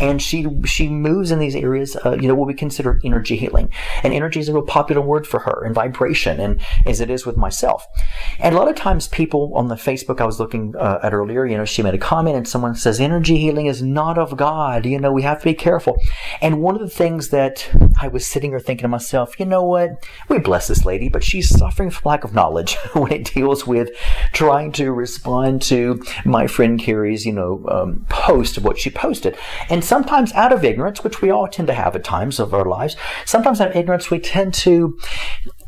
And 0.00 0.20
she 0.20 0.46
she 0.64 0.88
moves 0.88 1.31
in 1.31 1.38
these 1.38 1.56
areas, 1.56 1.96
uh, 2.05 2.16
you 2.20 2.28
know, 2.28 2.34
what 2.34 2.49
we 2.49 2.55
consider 2.55 3.00
energy 3.05 3.37
healing. 3.37 3.70
And 4.02 4.12
energy 4.12 4.40
is 4.40 4.49
a 4.49 4.52
real 4.52 4.62
popular 4.62 5.00
word 5.00 5.26
for 5.26 5.40
her, 5.40 5.62
and 5.64 5.75
vibration, 5.75 6.40
and 6.40 6.61
as 6.87 7.00
it 7.00 7.11
is 7.11 7.26
with 7.26 7.37
myself. 7.37 7.87
And 8.38 8.55
a 8.55 8.58
lot 8.58 8.69
of 8.69 8.76
times, 8.76 9.08
people 9.08 9.52
on 9.55 9.69
the 9.69 9.75
Facebook 9.75 10.20
I 10.20 10.26
was 10.26 10.40
looking 10.40 10.75
uh, 10.76 11.00
at 11.02 11.14
earlier, 11.14 11.46
you 11.46 11.56
know, 11.56 11.64
she 11.64 11.82
made 11.82 11.94
a 11.94 11.99
comment, 11.99 12.37
and 12.37 12.49
someone 12.49 12.75
says 12.75 13.00
energy 13.00 13.38
healing 13.38 13.66
is 13.66 13.82
not 13.82 14.19
of 14.19 14.37
God. 14.37 14.87
You 14.87 14.99
know, 14.99 15.12
we 15.12 15.22
have 15.22 15.38
to 15.40 15.44
be 15.44 15.55
careful. 15.55 15.99
And 16.40 16.61
one 16.61 16.75
of 16.75 16.81
the 16.81 16.88
things 16.88 17.28
that 17.31 17.69
I 18.00 18.08
was 18.08 18.26
sitting 18.26 18.50
here 18.50 18.61
thinking 18.61 18.84
to 18.84 18.88
myself, 18.88 19.38
you 19.38 19.46
know 19.46 19.62
what, 19.62 19.90
we 20.28 20.38
bless 20.38 20.69
this 20.69 20.84
lady 20.84 21.04
lady, 21.05 21.12
but 21.12 21.25
she's 21.25 21.49
suffering 21.49 21.91
from 21.91 22.11
lack 22.11 22.25
of 22.25 22.35
knowledge 22.35 22.77
when 22.95 23.12
it 23.12 23.33
deals 23.35 23.67
with 23.67 23.91
trying 24.33 24.73
to 24.73 24.93
respond 24.93 25.62
to 25.62 26.03
my 26.25 26.47
friend 26.47 26.81
Carrie's, 26.81 27.27
you 27.27 27.33
know, 27.33 27.65
um, 27.69 28.06
post 28.09 28.56
of 28.56 28.65
what 28.65 28.79
she 28.79 28.91
posted. 28.91 29.37
And 29.69 29.85
sometimes 29.85 30.33
out 30.33 30.53
of 30.53 30.65
ignorance, 30.65 31.05
which 31.05 31.21
we 31.21 31.31
all 31.31 31.49
tend 31.49 31.69
to 31.69 31.75
have 31.75 31.95
at 31.95 32.05
times 32.05 32.41
of 32.41 32.55
our 32.55 32.65
lives, 32.65 32.97
sometimes 33.25 33.61
out 33.61 33.71
of 33.71 33.77
ignorance, 33.77 34.11
we 34.11 34.19
tend 34.19 34.55
to 34.55 34.99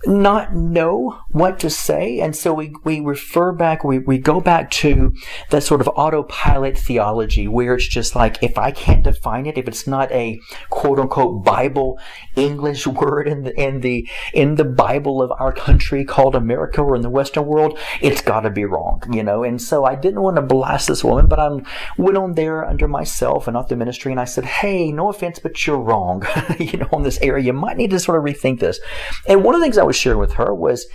not 0.04 0.54
know 0.54 1.20
what 1.31 1.58
to 1.60 1.70
say. 1.70 2.20
And 2.20 2.34
so 2.37 2.52
we, 2.52 2.75
we 2.84 3.00
refer 3.00 3.52
back, 3.52 3.84
we, 3.84 3.98
we 3.98 4.19
go 4.19 4.40
back 4.40 4.70
to 4.72 5.14
that 5.50 5.62
sort 5.62 5.81
of 5.81 5.88
autopilot 5.88 6.76
theology 6.76 7.48
where 7.48 7.75
it's 7.75 7.87
just 7.87 8.14
like, 8.14 8.43
if 8.43 8.58
I 8.58 8.70
can't 8.70 9.04
define 9.04 9.46
it, 9.46 9.58
if 9.58 9.69
it's 9.69 9.87
not 9.87 10.10
a 10.12 10.40
quote 10.70 10.98
unquote 10.98 11.44
Bible 11.44 11.98
English 12.37 12.87
word 12.87 13.28
in 13.28 13.44
the, 13.44 13.60
in 13.60 13.81
the, 13.81 14.08
in 14.32 14.56
the 14.56 14.64
Bible 14.64 15.22
of 15.22 15.32
our 15.38 15.52
country 15.52 16.04
called 16.04 16.34
America 16.34 16.82
or 16.82 16.94
in 16.94 17.02
the 17.02 17.10
Western 17.10 17.46
world, 17.46 17.78
it's 18.00 18.20
gotta 18.20 18.50
be 18.50 18.64
wrong, 18.64 19.02
you 19.10 19.22
know? 19.22 19.43
And 19.43 19.60
so 19.60 19.84
I 19.84 19.94
didn't 19.94 20.22
want 20.22 20.37
to 20.37 20.43
blast 20.43 20.88
this 20.88 21.02
woman, 21.02 21.26
but 21.26 21.38
I 21.38 21.48
went 21.96 22.16
on 22.16 22.34
there 22.34 22.64
under 22.64 22.88
myself 22.88 23.46
and 23.46 23.54
not 23.54 23.69
the 23.69 23.76
ministry 23.76 24.12
and 24.12 24.20
I 24.20 24.25
said, 24.25 24.44
Hey, 24.44 24.93
no 24.93 25.08
offense, 25.08 25.38
but 25.38 25.66
you're 25.66 25.78
wrong, 25.78 26.25
you 26.58 26.78
know, 26.78 26.88
on 26.93 27.02
this 27.02 27.19
area. 27.20 27.44
You 27.44 27.52
might 27.52 27.76
need 27.76 27.90
to 27.90 28.00
sort 28.00 28.19
of 28.19 28.25
rethink 28.25 28.60
this. 28.60 28.81
And 29.26 29.43
one 29.43 29.54
of 29.54 29.60
the 29.60 29.64
things 29.64 29.78
I 29.78 29.84
was 29.87 29.97
sharing 29.97 30.19
with 30.19 30.35
her 30.35 30.55
was 30.55 30.87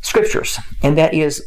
scriptures, 0.00 0.58
and 0.82 0.96
that 0.98 1.14
is 1.14 1.42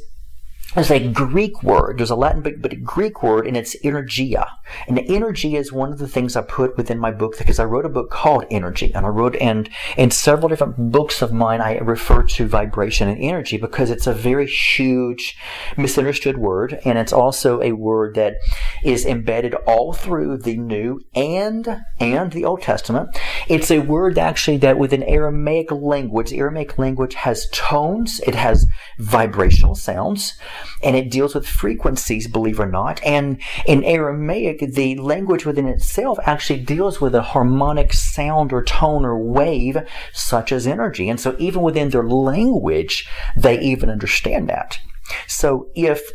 there's 0.76 0.92
a 0.92 1.06
Greek 1.06 1.64
word. 1.64 1.98
There's 1.98 2.12
a 2.12 2.16
Latin, 2.16 2.42
but, 2.42 2.62
but 2.62 2.72
a 2.72 2.78
Greek 2.78 3.22
word, 3.22 3.46
and 3.46 3.58
it's 3.58 3.76
energia. 3.84 4.48
And 4.88 4.96
the 4.96 5.16
energy 5.16 5.58
is 5.58 5.74
one 5.74 5.92
of 5.92 5.98
the 5.98 6.08
things 6.08 6.38
I 6.38 6.44
put 6.44 6.78
within 6.78 6.98
my 6.98 7.12
book 7.12 7.38
because 7.38 7.60
I 7.60 7.66
wrote 7.66 7.86
a 7.86 7.90
book 7.90 8.10
called 8.10 8.46
Energy, 8.50 8.94
and 8.94 9.06
I 9.06 9.10
wrote 9.10 9.36
and 9.36 9.70
in 9.98 10.12
several 10.12 10.48
different 10.48 10.92
books 10.92 11.22
of 11.22 11.34
mine 11.34 11.60
I 11.60 11.78
refer 11.80 12.24
to 12.24 12.48
vibration 12.48 13.10
and 13.10 13.22
energy 13.22 13.58
because 13.58 13.90
it's 13.90 14.08
a 14.08 14.14
very 14.14 14.48
huge, 14.48 15.38
misunderstood 15.76 16.38
word, 16.38 16.80
and 16.86 16.98
it's 16.98 17.14
also 17.14 17.62
a 17.62 17.74
word 17.74 18.16
that 18.16 18.38
is 18.82 19.06
embedded 19.06 19.56
all 19.68 19.92
through 19.92 20.38
the 20.38 20.56
New 20.56 21.02
and 21.14 21.84
and 22.00 22.32
the 22.32 22.46
Old 22.46 22.62
Testament. 22.62 23.10
It's 23.52 23.70
a 23.70 23.80
word 23.80 24.18
actually 24.18 24.56
that 24.60 24.78
within 24.78 25.04
Aramaic 25.04 25.74
language, 25.74 26.32
Aramaic 26.32 26.78
language 26.78 27.16
has 27.16 27.50
tones, 27.52 28.22
it 28.26 28.34
has 28.34 28.66
vibrational 28.98 29.76
sounds 29.76 30.36
and 30.82 30.96
it 30.96 31.12
deals 31.12 31.36
with 31.36 31.46
frequencies, 31.46 32.30
believe 32.30 32.62
it 32.62 32.64
or 32.64 32.72
not. 32.72 33.04
And 33.04 33.42
in 33.66 33.84
Aramaic, 33.84 34.62
the 34.74 34.96
language 34.96 35.46
within 35.46 35.68
itself 35.68 36.18
actually 36.24 36.62
deals 36.62 37.02
with 37.02 37.14
a 37.14 37.22
harmonic 37.22 37.92
sound 37.92 38.54
or 38.54 38.64
tone 38.64 39.04
or 39.04 39.22
wave, 39.22 39.80
such 40.14 40.54
as 40.54 40.66
energy. 40.66 41.10
And 41.10 41.20
so 41.20 41.36
even 41.38 41.62
within 41.62 41.90
their 41.90 42.08
language, 42.08 43.06
they 43.36 43.60
even 43.60 43.90
understand 43.90 44.48
that. 44.48 44.80
So 45.28 45.68
if 45.76 46.10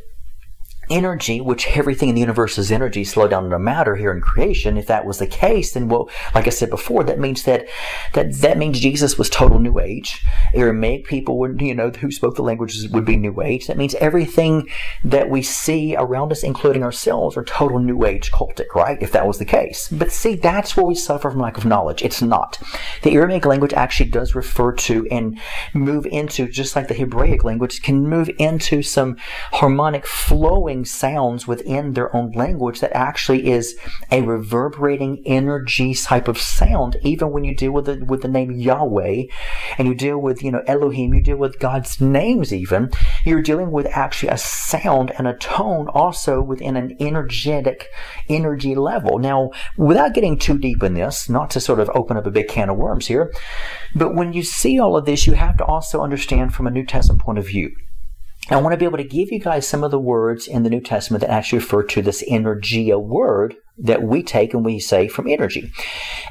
energy, 0.91 1.41
which 1.41 1.69
everything 1.77 2.09
in 2.09 2.15
the 2.15 2.21
universe 2.21 2.59
is 2.59 2.71
energy, 2.71 3.05
slow 3.05 3.29
down 3.29 3.51
to 3.51 3.59
matter 3.59 3.97
here 3.97 4.13
in 4.13 4.21
creation. 4.21 4.77
If 4.77 4.87
that 4.87 5.07
was 5.07 5.19
the 5.19 5.27
case, 5.27 5.73
then 5.73 5.89
well, 5.89 6.09
like 6.35 6.47
I 6.47 6.51
said 6.51 6.71
before, 6.71 7.05
that 7.05 7.19
means 7.19 7.43
that 7.45 7.67
that 8.15 8.33
that 8.35 8.59
means 8.59 8.81
Jesus 8.81 9.19
was 9.19 9.31
total 9.31 9.59
New 9.59 9.79
Age. 9.79 10.25
Aramaic 10.55 11.07
people 11.07 11.39
would, 11.39 11.61
you 11.61 11.75
know, 11.75 11.91
who 11.91 12.11
spoke 12.11 12.37
the 12.37 12.43
languages 12.43 12.89
would 12.89 13.05
be 13.05 13.17
New 13.17 13.41
Age. 13.43 13.67
That 13.67 13.77
means 13.77 13.95
everything 13.97 14.69
that 15.05 15.31
we 15.31 15.43
see 15.43 15.97
around 15.97 16.33
us, 16.33 16.43
including 16.43 16.83
ourselves, 16.83 17.37
are 17.37 17.45
total 17.45 17.79
New 17.79 18.05
Age 18.05 18.31
cultic, 18.31 18.75
right? 18.75 19.03
If 19.03 19.13
that 19.13 19.27
was 19.27 19.39
the 19.39 19.45
case. 19.45 19.89
But 19.89 20.13
see, 20.13 20.35
that's 20.35 20.77
where 20.77 20.87
we 20.87 20.95
suffer 20.95 21.31
from 21.31 21.41
lack 21.41 21.59
of 21.59 21.65
knowledge. 21.65 22.03
It's 22.03 22.23
not. 22.23 22.61
The 23.03 23.13
Aramaic 23.15 23.45
language 23.47 23.73
actually 23.73 24.11
does 24.11 24.35
refer 24.35 24.73
to 24.73 25.07
and 25.11 25.39
move 25.75 26.07
into, 26.07 26.49
just 26.49 26.77
like 26.77 26.89
the 26.89 26.95
Hebraic 26.95 27.45
language, 27.45 27.83
can 27.83 28.09
move 28.09 28.31
into 28.39 28.83
some 28.83 29.17
harmonic 29.53 30.07
flowing 30.07 30.76
sounds 30.85 31.47
within 31.47 31.93
their 31.93 32.15
own 32.15 32.33
language 32.33 32.81
that 32.81 32.93
actually 32.93 33.49
is 33.49 33.77
a 34.11 34.23
reverberating 34.23 35.23
energy 35.25 35.95
type 35.95 36.29
of 36.29 36.39
sound. 36.39 36.97
Even 37.03 37.31
when 37.31 37.45
you 37.45 37.55
deal 37.55 37.73
with 37.73 37.87
the, 37.87 38.05
with 38.05 38.23
the 38.23 38.29
name 38.29 38.53
Yahweh 38.53 39.25
and 39.79 39.89
you 39.89 39.95
deal 39.95 40.19
with, 40.19 40.43
you 40.43 40.51
know, 40.51 40.63
Elohim, 40.67 41.15
you 41.15 41.23
deal 41.23 41.37
with 41.37 41.59
God's 41.59 42.01
names 42.01 42.53
even, 42.53 42.91
you're 43.25 43.43
dealing 43.43 43.71
with 43.71 43.87
actually 43.87 44.29
a 44.29 44.39
sound 44.39 45.13
and 45.19 45.27
a 45.27 45.35
tone 45.35 45.89
also 45.89 46.41
within 46.41 46.77
an 46.77 46.97
energetic 47.01 47.87
energy 48.29 48.75
level. 48.75 49.19
Now, 49.19 49.51
without 49.77 50.15
getting 50.15 50.39
too 50.39 50.59
deep 50.59 50.83
in 50.83 50.95
this, 50.95 51.29
not 51.29 51.51
to 51.51 51.61
sort 51.61 51.81
of 51.81 51.91
open 51.95 52.17
up 52.17 52.27
a 52.27 52.31
big 52.31 52.49
can 52.49 52.71
of 52.71 52.77
worms 52.77 53.07
here, 53.07 53.33
but 53.95 54.15
when 54.15 54.33
you 54.33 54.43
see 54.43 54.79
all 54.79 54.97
of 54.97 55.07
this, 55.07 55.27
you 55.27 55.35
have 55.35 55.57
to 55.59 55.65
also 55.65 56.03
understand 56.03 56.55
from 56.55 56.67
a 56.67 56.71
New 56.71 56.85
Testament 56.85 57.23
point 57.23 57.39
of 57.39 57.47
view. 57.47 57.71
I 58.49 58.61
want 58.61 58.73
to 58.73 58.77
be 58.77 58.85
able 58.85 58.99
to 58.99 59.05
give 59.05 59.33
you 59.33 59.41
guys 59.41 59.67
some 59.67 59.83
of 59.83 59.91
the 59.91 59.99
words 59.99 60.47
in 60.47 60.63
the 60.63 60.71
New 60.71 60.81
Testament 60.81 61.21
that 61.23 61.31
actually 61.31 61.59
refer 61.59 61.83
to 61.83 62.03
this 62.03 62.23
energia 62.31 63.03
word 63.03 63.57
that 63.79 64.03
we 64.03 64.23
take 64.23 64.55
and 64.55 64.65
we 64.65 64.79
say 64.79 65.09
from 65.09 65.29
energy. 65.29 65.73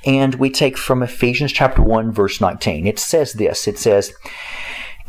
And 0.05 0.35
we 0.35 0.49
take 0.49 0.77
from 0.77 1.03
Ephesians 1.03 1.51
chapter 1.51 1.81
1 1.81 2.13
verse 2.13 2.39
19. 2.39 2.87
It 2.87 2.99
says 2.99 3.33
this, 3.33 3.67
it 3.67 3.77
says, 3.77 4.13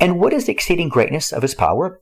And 0.01 0.19
what 0.19 0.33
is 0.33 0.47
the 0.47 0.53
exceeding 0.53 0.89
greatness 0.89 1.33
of 1.33 1.43
his 1.43 1.55
power 1.55 2.01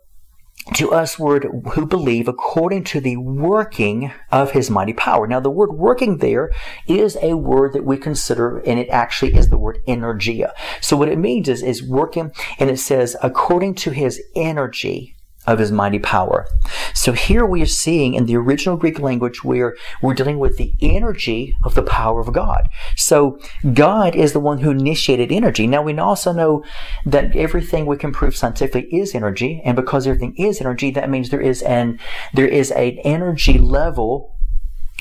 to 0.73 0.93
us 0.93 1.19
word 1.19 1.47
who 1.73 1.87
believe 1.87 2.27
according 2.27 2.85
to 2.85 3.01
the 3.01 3.17
working 3.17 4.13
of 4.33 4.53
his 4.53 4.71
mighty 4.71 4.95
power. 4.95 5.27
Now 5.27 5.41
the 5.41 5.51
word 5.51 5.75
working 5.75 6.19
there 6.19 6.51
is 6.87 7.19
a 7.21 7.35
word 7.35 7.75
that 7.75 7.85
we 7.85 7.97
consider 7.97 8.59
and 8.59 8.79
it 8.79 8.89
actually 8.89 9.35
is 9.35 9.49
the 9.49 9.59
word 9.59 9.81
energia. 9.87 10.53
So 10.81 10.97
what 10.97 11.09
it 11.09 11.19
means 11.19 11.49
is 11.49 11.63
is 11.63 11.83
working 11.83 12.33
and 12.59 12.71
it 12.71 12.79
says 12.79 13.17
according 13.23 13.75
to 13.77 13.91
his 13.91 14.23
energy 14.35 15.14
of 15.47 15.59
his 15.59 15.73
mighty 15.73 15.99
power. 15.99 16.47
So 16.95 17.13
here 17.13 17.45
we 17.45 17.63
are 17.63 17.67
seeing 17.67 18.15
in 18.15 18.27
the 18.27 18.37
original 18.37 18.77
Greek 18.77 18.99
language 18.99 19.45
where 19.45 19.77
we're 20.03 20.15
dealing 20.15 20.39
with 20.39 20.57
the 20.57 20.75
energy 20.81 21.55
of 21.65 21.75
the 21.75 21.83
power 21.83 22.21
of 22.21 22.33
God. 22.33 22.69
So 22.97 23.39
God 23.73 24.15
is 24.15 24.33
the 24.33 24.41
one 24.41 24.59
who 24.59 24.71
initiated 24.71 25.31
energy. 25.31 25.67
Now 25.67 25.83
we 25.83 25.97
also 25.99 26.33
know 26.33 26.65
that 27.07 27.35
everything 27.37 27.87
we 27.87 27.97
can 27.97 28.13
prove 28.13 28.37
scientifically 28.37 28.89
is 28.95 29.15
energy, 29.15 29.63
and 29.65 29.77
because 29.77 30.07
everything 30.07 30.35
is 30.37 30.61
energy, 30.61 30.91
that 30.93 31.11
means 31.11 31.31
there 31.31 31.41
is 31.41 31.63
an 31.63 31.99
there 32.33 32.49
is 32.49 32.71
an 32.71 32.99
energy 33.05 33.59
level 33.59 34.34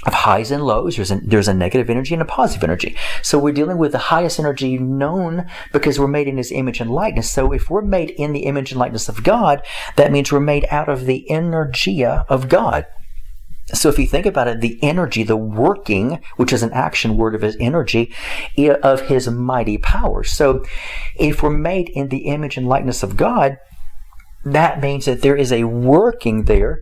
of 0.05 0.13
highs 0.13 0.51
and 0.51 0.63
lows. 0.63 0.95
There's 0.95 1.11
a, 1.11 1.19
there's 1.23 1.47
a 1.47 1.53
negative 1.53 1.89
energy 1.89 2.13
and 2.13 2.21
a 2.21 2.25
positive 2.25 2.63
energy. 2.63 2.95
So 3.21 3.39
we're 3.39 3.53
dealing 3.53 3.77
with 3.77 3.91
the 3.91 3.97
highest 3.97 4.39
energy 4.39 4.77
known 4.77 5.47
because 5.71 5.99
we're 5.99 6.07
made 6.07 6.27
in 6.27 6.37
His 6.37 6.51
image 6.51 6.79
and 6.79 6.91
likeness. 6.91 7.31
So 7.31 7.51
if 7.51 7.69
we're 7.69 7.81
made 7.81 8.11
in 8.11 8.33
the 8.33 8.45
image 8.45 8.71
and 8.71 8.79
likeness 8.79 9.09
of 9.09 9.23
God, 9.23 9.61
that 9.95 10.11
means 10.11 10.31
we're 10.31 10.39
made 10.39 10.65
out 10.69 10.89
of 10.89 11.05
the 11.05 11.25
energia 11.29 12.25
of 12.29 12.49
God. 12.49 12.85
So 13.67 13.87
if 13.87 13.97
you 13.97 14.05
think 14.05 14.25
about 14.25 14.49
it, 14.49 14.59
the 14.59 14.77
energy, 14.83 15.23
the 15.23 15.37
working, 15.37 16.21
which 16.35 16.51
is 16.51 16.63
an 16.63 16.73
action 16.73 17.15
word 17.15 17.33
of 17.33 17.41
his 17.41 17.55
energy, 17.59 18.13
of 18.57 19.01
his 19.01 19.29
mighty 19.29 19.77
power. 19.77 20.23
So 20.23 20.65
if 21.15 21.41
we're 21.41 21.49
made 21.49 21.89
in 21.89 22.09
the 22.09 22.25
image 22.25 22.57
and 22.57 22.67
likeness 22.67 23.03
of 23.03 23.15
God, 23.15 23.57
that 24.43 24.81
means 24.81 25.05
that 25.05 25.21
there 25.21 25.37
is 25.37 25.53
a 25.53 25.63
working 25.63 26.43
there 26.43 26.81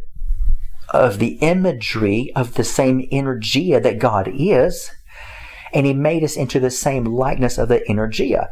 of 0.91 1.19
the 1.19 1.33
imagery 1.41 2.31
of 2.35 2.53
the 2.53 2.63
same 2.63 3.07
energia 3.11 3.81
that 3.81 3.99
God 3.99 4.29
is, 4.33 4.91
and 5.73 5.85
he 5.85 5.93
made 5.93 6.23
us 6.23 6.35
into 6.35 6.59
the 6.59 6.69
same 6.69 7.05
likeness 7.05 7.57
of 7.57 7.69
the 7.69 7.79
energia. 7.89 8.49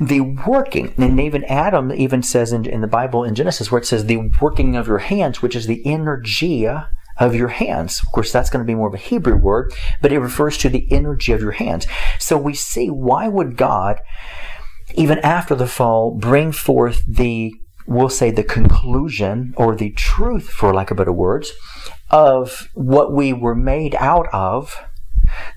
The 0.00 0.20
working, 0.20 0.94
and 0.96 1.20
even 1.20 1.44
Adam 1.44 1.92
even 1.92 2.22
says 2.22 2.52
in, 2.52 2.64
in 2.64 2.80
the 2.80 2.86
Bible 2.86 3.24
in 3.24 3.34
Genesis 3.34 3.70
where 3.70 3.80
it 3.80 3.86
says 3.86 4.06
the 4.06 4.30
working 4.40 4.74
of 4.74 4.88
your 4.88 4.98
hands, 4.98 5.42
which 5.42 5.54
is 5.54 5.66
the 5.66 5.82
energia 5.84 6.88
of 7.18 7.34
your 7.34 7.48
hands. 7.48 8.00
Of 8.00 8.10
course, 8.12 8.32
that's 8.32 8.48
going 8.48 8.64
to 8.64 8.66
be 8.66 8.74
more 8.74 8.88
of 8.88 8.94
a 8.94 8.98
Hebrew 8.98 9.36
word, 9.36 9.72
but 10.00 10.12
it 10.12 10.18
refers 10.18 10.56
to 10.58 10.68
the 10.68 10.90
energy 10.90 11.32
of 11.32 11.42
your 11.42 11.52
hands. 11.52 11.86
So 12.18 12.38
we 12.38 12.54
see 12.54 12.88
why 12.88 13.28
would 13.28 13.56
God, 13.56 14.00
even 14.94 15.18
after 15.18 15.54
the 15.54 15.66
fall, 15.66 16.12
bring 16.12 16.52
forth 16.52 17.04
the 17.06 17.52
we'll 17.94 18.08
say 18.08 18.30
the 18.30 18.44
conclusion 18.44 19.54
or 19.56 19.74
the 19.74 19.90
truth, 19.90 20.48
for 20.48 20.74
lack 20.74 20.90
of 20.90 20.96
better 20.96 21.12
words, 21.12 21.52
of 22.10 22.68
what 22.74 23.12
we 23.12 23.32
were 23.32 23.54
made 23.54 23.94
out 23.96 24.26
of 24.32 24.76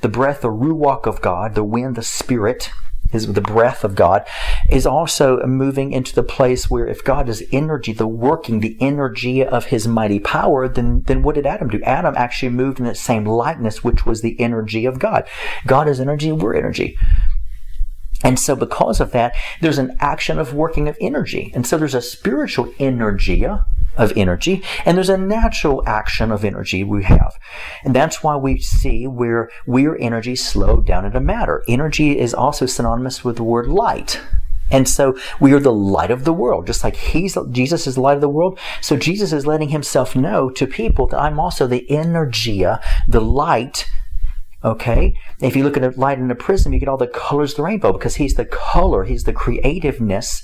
the 0.02 0.10
breath, 0.10 0.42
the 0.42 0.50
ruach 0.50 1.06
of 1.06 1.22
God, 1.22 1.56
the 1.56 1.64
wind, 1.64 1.96
the 1.96 2.04
spirit, 2.04 2.72
is 3.14 3.32
the 3.34 3.42
breath 3.42 3.84
of 3.84 3.96
God, 3.96 4.26
is 4.70 4.86
also 4.86 5.46
moving 5.46 5.92
into 5.92 6.14
the 6.14 6.24
place 6.24 6.70
where 6.70 6.88
if 6.88 7.04
God 7.04 7.30
is 7.30 7.44
energy, 7.52 7.94
the 7.94 8.08
working, 8.08 8.60
the 8.60 8.78
energy 8.82 9.44
of 9.44 9.66
his 9.66 9.88
mighty 9.88 10.20
power, 10.20 10.68
then, 10.68 11.04
then 11.04 11.22
what 11.22 11.36
did 11.36 11.46
Adam 11.46 11.70
do? 11.70 11.82
Adam 11.84 12.16
actually 12.18 12.50
moved 12.50 12.80
in 12.80 12.86
that 12.86 12.98
same 12.98 13.26
likeness, 13.26 13.84
which 13.84 14.06
was 14.06 14.22
the 14.22 14.40
energy 14.40 14.86
of 14.86 15.00
God. 15.00 15.28
God 15.66 15.88
is 15.88 16.00
energy, 16.00 16.32
we're 16.32 16.56
energy. 16.56 16.98
And 18.24 18.40
so, 18.40 18.56
because 18.56 19.00
of 19.00 19.12
that, 19.12 19.36
there's 19.62 19.78
an 19.78 19.96
action 20.00 20.40
of 20.40 20.54
working 20.54 20.88
of 20.88 20.98
energy. 21.02 21.52
And 21.54 21.68
so, 21.68 21.78
there's 21.78 21.94
a 21.94 22.02
spiritual 22.02 22.68
energia 22.80 23.60
uh, 23.60 23.64
of 23.98 24.14
energy, 24.16 24.64
and 24.86 24.98
there's 24.98 25.10
a 25.10 25.18
natural 25.18 25.84
action 25.86 26.32
of 26.32 26.44
energy 26.44 26.84
we 26.84 27.04
have. 27.04 27.38
And 27.84 27.96
that's 27.96 28.24
why 28.24 28.36
we 28.36 28.60
see 28.60 29.08
where 29.08 29.50
we're 29.66 29.96
energy 29.98 30.36
slowed 30.36 30.86
down 30.86 31.06
into 31.06 31.20
matter. 31.20 31.64
Energy 31.68 32.20
is 32.20 32.34
also 32.34 32.66
synonymous 32.66 33.24
with 33.24 33.38
the 33.38 33.44
word 33.44 33.68
light. 33.68 34.20
And 34.72 34.90
so 34.90 35.18
we 35.40 35.54
are 35.54 35.60
the 35.60 35.72
light 35.72 36.12
of 36.12 36.26
the 36.26 36.34
world, 36.34 36.66
just 36.66 36.84
like 36.84 36.96
he's 36.96 37.38
Jesus 37.52 37.86
is 37.86 37.96
the 37.96 38.02
light 38.02 38.16
of 38.16 38.22
the 38.22 38.30
world. 38.30 38.60
So 38.82 38.98
Jesus 38.98 39.32
is 39.32 39.46
letting 39.46 39.70
himself 39.70 40.16
know 40.16 40.50
to 40.50 40.66
people 40.66 41.08
that 41.08 41.22
I'm 41.22 41.40
also 41.40 41.68
the 41.68 41.86
energia, 41.90 42.82
the 43.08 43.22
light 43.22 43.88
Okay? 44.66 45.14
If 45.42 45.56
you 45.56 45.64
look 45.64 45.78
at 45.78 45.84
a 45.84 46.00
light 46.00 46.18
in 46.18 46.32
a 46.32 46.36
prism, 46.36 46.74
you 46.74 46.80
get 46.80 46.90
all 46.90 46.98
the 46.98 47.06
colors 47.06 47.52
of 47.52 47.58
the 47.58 47.64
rainbow 47.64 47.94
because 47.94 48.16
he's 48.16 48.34
the 48.34 48.46
color, 48.46 49.04
he's 49.04 49.26
the 49.26 49.34
creativeness 49.34 50.42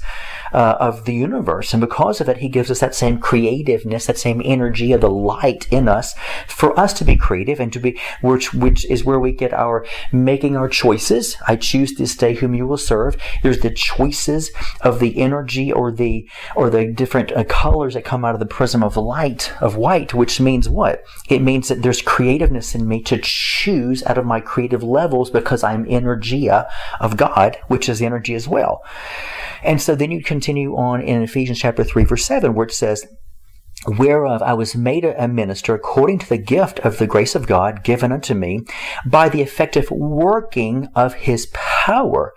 uh, 0.53 0.75
of 0.79 1.05
the 1.05 1.13
universe. 1.15 1.73
And 1.73 1.81
because 1.81 2.21
of 2.21 2.29
it, 2.29 2.37
he 2.37 2.47
gives 2.47 2.69
us 2.69 2.79
that 2.81 2.93
same 2.93 3.19
creativeness, 3.19 4.05
that 4.05 4.19
same 4.19 4.39
energy 4.45 4.91
of 4.91 5.01
the 5.01 5.09
light 5.09 5.67
in 5.71 5.87
us 5.87 6.13
for 6.47 6.77
us 6.79 6.93
to 6.93 7.03
be 7.03 7.15
creative 7.15 7.59
and 7.59 7.73
to 7.73 7.79
be, 7.79 7.99
which, 8.21 8.53
which 8.53 8.85
is 8.85 9.03
where 9.03 9.19
we 9.19 9.31
get 9.31 9.53
our 9.53 9.85
making 10.11 10.55
our 10.55 10.69
choices. 10.69 11.35
I 11.47 11.55
choose 11.55 11.95
this 11.95 12.15
day 12.15 12.35
whom 12.35 12.53
you 12.53 12.67
will 12.67 12.77
serve. 12.77 13.17
There's 13.41 13.61
the 13.61 13.71
choices 13.71 14.51
of 14.81 14.99
the 14.99 15.19
energy 15.19 15.71
or 15.71 15.91
the, 15.91 16.29
or 16.55 16.69
the 16.69 16.85
different 16.85 17.31
uh, 17.31 17.43
colors 17.45 17.95
that 17.95 18.05
come 18.05 18.23
out 18.23 18.35
of 18.35 18.39
the 18.39 18.45
prism 18.45 18.83
of 18.83 18.97
light, 18.97 19.51
of 19.61 19.77
white, 19.77 20.13
which 20.13 20.39
means 20.39 20.69
what? 20.69 21.03
It 21.27 21.41
means 21.41 21.69
that 21.69 21.81
there's 21.81 22.03
creativeness 22.03 22.75
in 22.75 22.87
me 22.87 23.01
to 23.03 23.17
choose 23.17 24.03
out 24.11 24.17
of 24.17 24.25
my 24.25 24.41
creative 24.41 24.83
levels 24.83 25.31
because 25.31 25.63
I'm 25.63 25.85
energia 25.85 26.69
of 26.99 27.15
God, 27.17 27.57
which 27.67 27.87
is 27.87 28.01
energy 28.01 28.35
as 28.35 28.47
well. 28.47 28.83
And 29.63 29.81
so 29.81 29.95
then 29.95 30.11
you 30.11 30.21
continue 30.21 30.75
on 30.75 31.01
in 31.01 31.23
Ephesians 31.23 31.59
chapter 31.59 31.83
3, 31.83 32.03
verse 32.03 32.25
7, 32.25 32.53
where 32.53 32.67
it 32.67 32.73
says, 32.73 33.05
whereof 33.87 34.41
I 34.43 34.53
was 34.53 34.75
made 34.75 35.05
a 35.05 35.27
minister 35.27 35.73
according 35.73 36.19
to 36.19 36.29
the 36.29 36.37
gift 36.37 36.79
of 36.79 36.97
the 36.97 37.07
grace 37.07 37.33
of 37.33 37.47
God 37.47 37.83
given 37.83 38.11
unto 38.11 38.33
me 38.33 38.61
by 39.05 39.27
the 39.27 39.41
effective 39.41 39.89
working 39.89 40.87
of 40.95 41.15
his 41.15 41.47
power. 41.53 42.33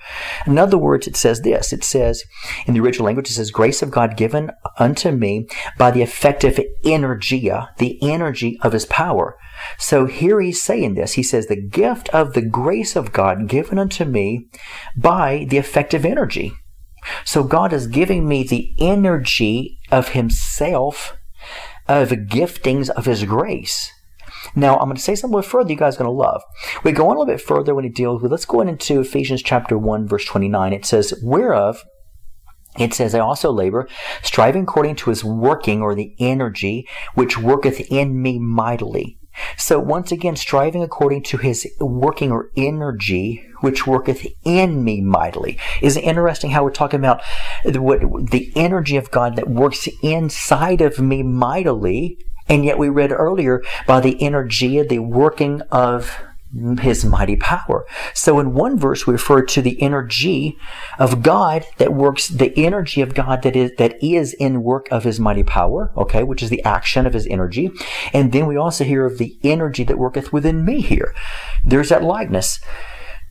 In 0.47 0.59
other 0.59 0.79
words, 0.79 1.07
it 1.07 1.17
says 1.17 1.43
this. 1.43 1.73
It 1.73 1.85
says, 1.85 2.25
in 2.67 2.75
the 2.75 2.81
original 2.81 3.07
language, 3.07 3.29
it 3.29 3.35
says, 3.35 3.51
grace 3.51 3.83
of 3.83 3.91
God 3.91 4.17
given 4.17 4.51
unto 4.79 5.11
me 5.11 5.47
by 5.77 5.91
the 5.91 6.03
effective 6.03 6.59
energia, 6.85 7.69
the 7.77 7.99
energy 8.03 8.59
of 8.63 8.73
his 8.73 8.87
power. 8.87 9.37
So 9.79 10.07
here 10.07 10.41
he's 10.41 10.63
saying 10.63 10.95
this. 10.95 11.13
He 11.13 11.23
says, 11.23 11.47
the 11.47 11.61
gift 11.61 12.09
of 12.09 12.33
the 12.33 12.43
grace 12.43 12.97
of 12.97 13.13
God 13.13 13.49
given 13.49 13.79
unto 13.79 14.05
me 14.05 14.49
by 14.97 15.47
the 15.49 15.59
effective 15.59 16.05
energy. 16.05 16.55
So 17.25 17.45
God 17.45 17.75
is 17.75 17.87
giving 17.87 18.27
me 18.27 18.45
the 18.45 18.75
energy 18.79 19.79
of 19.93 20.09
himself, 20.09 21.17
of 21.89 22.09
the 22.09 22.17
giftings 22.17 22.91
of 22.91 23.07
his 23.07 23.25
grace. 23.25 23.91
Now, 24.55 24.77
I'm 24.77 24.87
going 24.87 24.97
to 24.97 25.03
say 25.03 25.15
something 25.15 25.43
further 25.43 25.71
you 25.71 25.77
guys 25.77 25.97
are 25.97 26.05
going 26.05 26.09
to 26.09 26.13
love. 26.13 26.43
We 26.83 26.93
go 26.93 27.09
on 27.09 27.17
a 27.17 27.19
little 27.19 27.33
bit 27.33 27.41
further 27.41 27.75
when 27.75 27.85
he 27.85 27.91
deals 27.91 28.23
with, 28.23 28.31
let's 28.31 28.45
go 28.45 28.61
into 28.61 29.01
Ephesians 29.01 29.43
chapter 29.43 29.79
1, 29.79 30.07
verse 30.07 30.25
29. 30.25 30.73
It 30.73 30.85
says, 30.85 31.15
whereof 31.23 31.83
it 32.79 32.93
says, 32.93 33.15
I 33.15 33.21
also 33.21 33.53
labor, 33.53 33.89
striving 34.23 34.65
according 34.65 34.97
to 34.97 35.11
his 35.11 35.25
working 35.25 35.81
or 35.81 35.95
the 35.95 36.15
energy 36.19 36.89
which 37.15 37.39
worketh 37.39 37.81
in 37.91 38.21
me 38.21 38.39
mightily. 38.39 39.19
So 39.57 39.79
once 39.79 40.13
again, 40.13 40.37
striving 40.37 40.83
according 40.83 41.23
to 41.25 41.39
his 41.39 41.67
working 41.81 42.31
or 42.31 42.51
energy, 42.57 43.45
which 43.61 43.87
worketh 43.87 44.27
in 44.45 44.85
me 44.85 45.01
mightily. 45.01 45.59
Is 45.81 45.97
interesting 45.97 46.51
how 46.51 46.65
we're 46.65 46.71
talking 46.71 47.01
about 47.01 47.23
what 47.65 48.01
the 48.31 48.53
energy 48.55 48.97
of 48.97 49.11
God 49.11 49.37
that 49.37 49.49
works 49.49 49.89
inside 50.03 50.81
of 50.81 50.99
me 50.99 51.23
mightily, 51.23 52.19
and 52.49 52.65
yet 52.65 52.79
we 52.79 52.89
read 52.89 53.11
earlier 53.11 53.63
by 53.87 54.01
the 54.01 54.23
energy, 54.23 54.83
the 54.83 54.99
working 54.99 55.63
of 55.71 56.19
his 56.81 57.05
mighty 57.05 57.37
power. 57.37 57.87
So 58.15 58.39
in 58.39 58.55
one 58.55 58.79
verse, 58.79 59.07
we 59.07 59.13
refer 59.13 59.43
to 59.43 59.63
the 59.63 59.81
energy 59.83 60.57
of 60.99 61.23
God 61.23 61.65
that 61.79 61.95
works, 61.95 62.29
the 62.29 62.57
energy 62.59 63.01
of 63.01 63.15
God 63.15 63.43
that 63.43 63.57
is, 63.57 63.73
that 63.79 64.03
is 64.03 64.35
in 64.35 64.63
work 64.63 64.89
of 64.91 65.05
his 65.05 65.19
mighty 65.19 65.43
power, 65.43 65.93
okay, 65.97 66.23
which 66.23 66.43
is 66.43 66.51
the 66.51 66.63
action 66.63 67.07
of 67.07 67.15
his 67.15 67.27
energy. 67.27 67.71
And 68.13 68.33
then 68.33 68.47
we 68.47 68.57
also 68.57 68.85
hear 68.85 69.05
of 69.05 69.19
the 69.19 69.39
energy 69.43 69.85
that 69.85 69.99
worketh 69.99 70.33
within 70.33 70.65
me 70.65 70.81
here. 70.81 71.15
There's 71.65 71.89
that 71.89 72.03
likeness. 72.03 72.61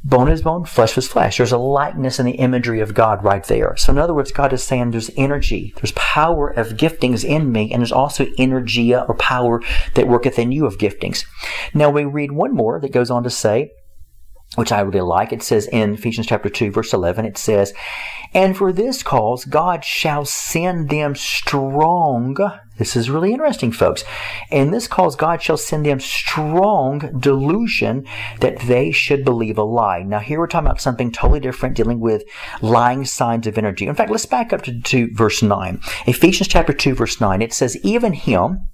Bone 0.06 0.30
is 0.30 0.42
bone, 0.42 0.66
flesh 0.66 0.98
is 0.98 1.08
flesh. 1.08 1.38
There's 1.38 1.54
a 1.54 1.58
likeness 1.58 2.20
in 2.20 2.26
the 2.26 2.34
imagery 2.34 2.82
of 2.82 2.94
God 2.94 3.24
right 3.24 3.44
there. 3.46 3.78
So 3.78 3.94
in 3.94 3.98
other 3.98 4.14
words, 4.14 4.34
God 4.34 4.52
is 4.52 4.62
saying 4.62 4.92
there's 4.92 5.10
energy, 5.16 5.74
there's 5.78 5.94
power 5.94 6.50
of 6.50 6.72
giftings 6.72 7.24
in 7.24 7.54
me, 7.54 7.72
and 7.72 7.80
there's 7.82 7.92
also 7.94 8.28
energy 8.38 8.94
or 8.94 9.16
power 9.16 9.62
that 9.96 10.10
worketh 10.10 10.38
in 10.38 10.52
you 10.52 10.66
of 10.66 10.78
giftings. 10.78 11.24
Now 11.74 11.90
we 11.90 12.04
read 12.04 12.34
one 12.34 12.54
more 12.54 12.82
that 12.82 12.92
goes 12.92 13.10
on 13.10 13.24
to 13.24 13.30
say, 13.30 13.72
which 14.56 14.74
I 14.74 14.82
really 14.82 15.00
like. 15.00 15.32
It 15.32 15.42
says 15.42 15.68
in 15.68 15.94
Ephesians 15.94 16.28
chapter 16.28 16.50
2, 16.50 16.72
verse 16.72 16.92
11, 16.92 17.26
it 17.26 17.38
says, 17.38 17.74
And 18.34 18.58
for 18.58 18.74
this 18.74 19.04
cause 19.04 19.46
God 19.46 19.86
shall 19.86 20.26
send 20.26 20.90
them 20.90 21.16
strong 21.16 22.36
This 22.80 22.96
is 22.96 23.10
really 23.10 23.34
interesting, 23.34 23.72
folks. 23.72 24.04
And 24.50 24.74
this 24.74 24.88
calls 24.88 25.16
God 25.16 25.44
shall 25.44 25.58
send 25.58 25.86
them 25.86 26.00
strong 26.00 27.20
delusion 27.20 28.08
that 28.40 28.60
they 28.62 28.92
should 28.92 29.24
believe 29.24 29.60
a 29.60 29.64
lie. 29.64 30.02
Now, 30.02 30.18
here 30.20 30.40
we're 30.40 30.48
talking 30.48 30.66
about 30.66 30.82
something 30.82 31.12
totally 31.12 31.40
different, 31.40 31.76
dealing 31.76 32.00
with 32.00 32.24
lying 32.62 33.06
signs 33.06 33.46
of 33.46 33.60
energy. 33.60 33.86
In 33.86 33.94
fact, 33.94 34.10
let's 34.10 34.26
back 34.26 34.52
up 34.52 34.64
to, 34.64 34.82
to 34.82 35.14
verse 35.14 35.44
9. 35.44 35.80
Ephesians 36.08 36.48
chapter 36.48 36.74
2, 36.74 36.96
verse 36.96 37.22
9. 37.22 37.44
It 37.44 37.54
says, 37.54 37.78
Even 37.84 38.14
him 38.14 38.68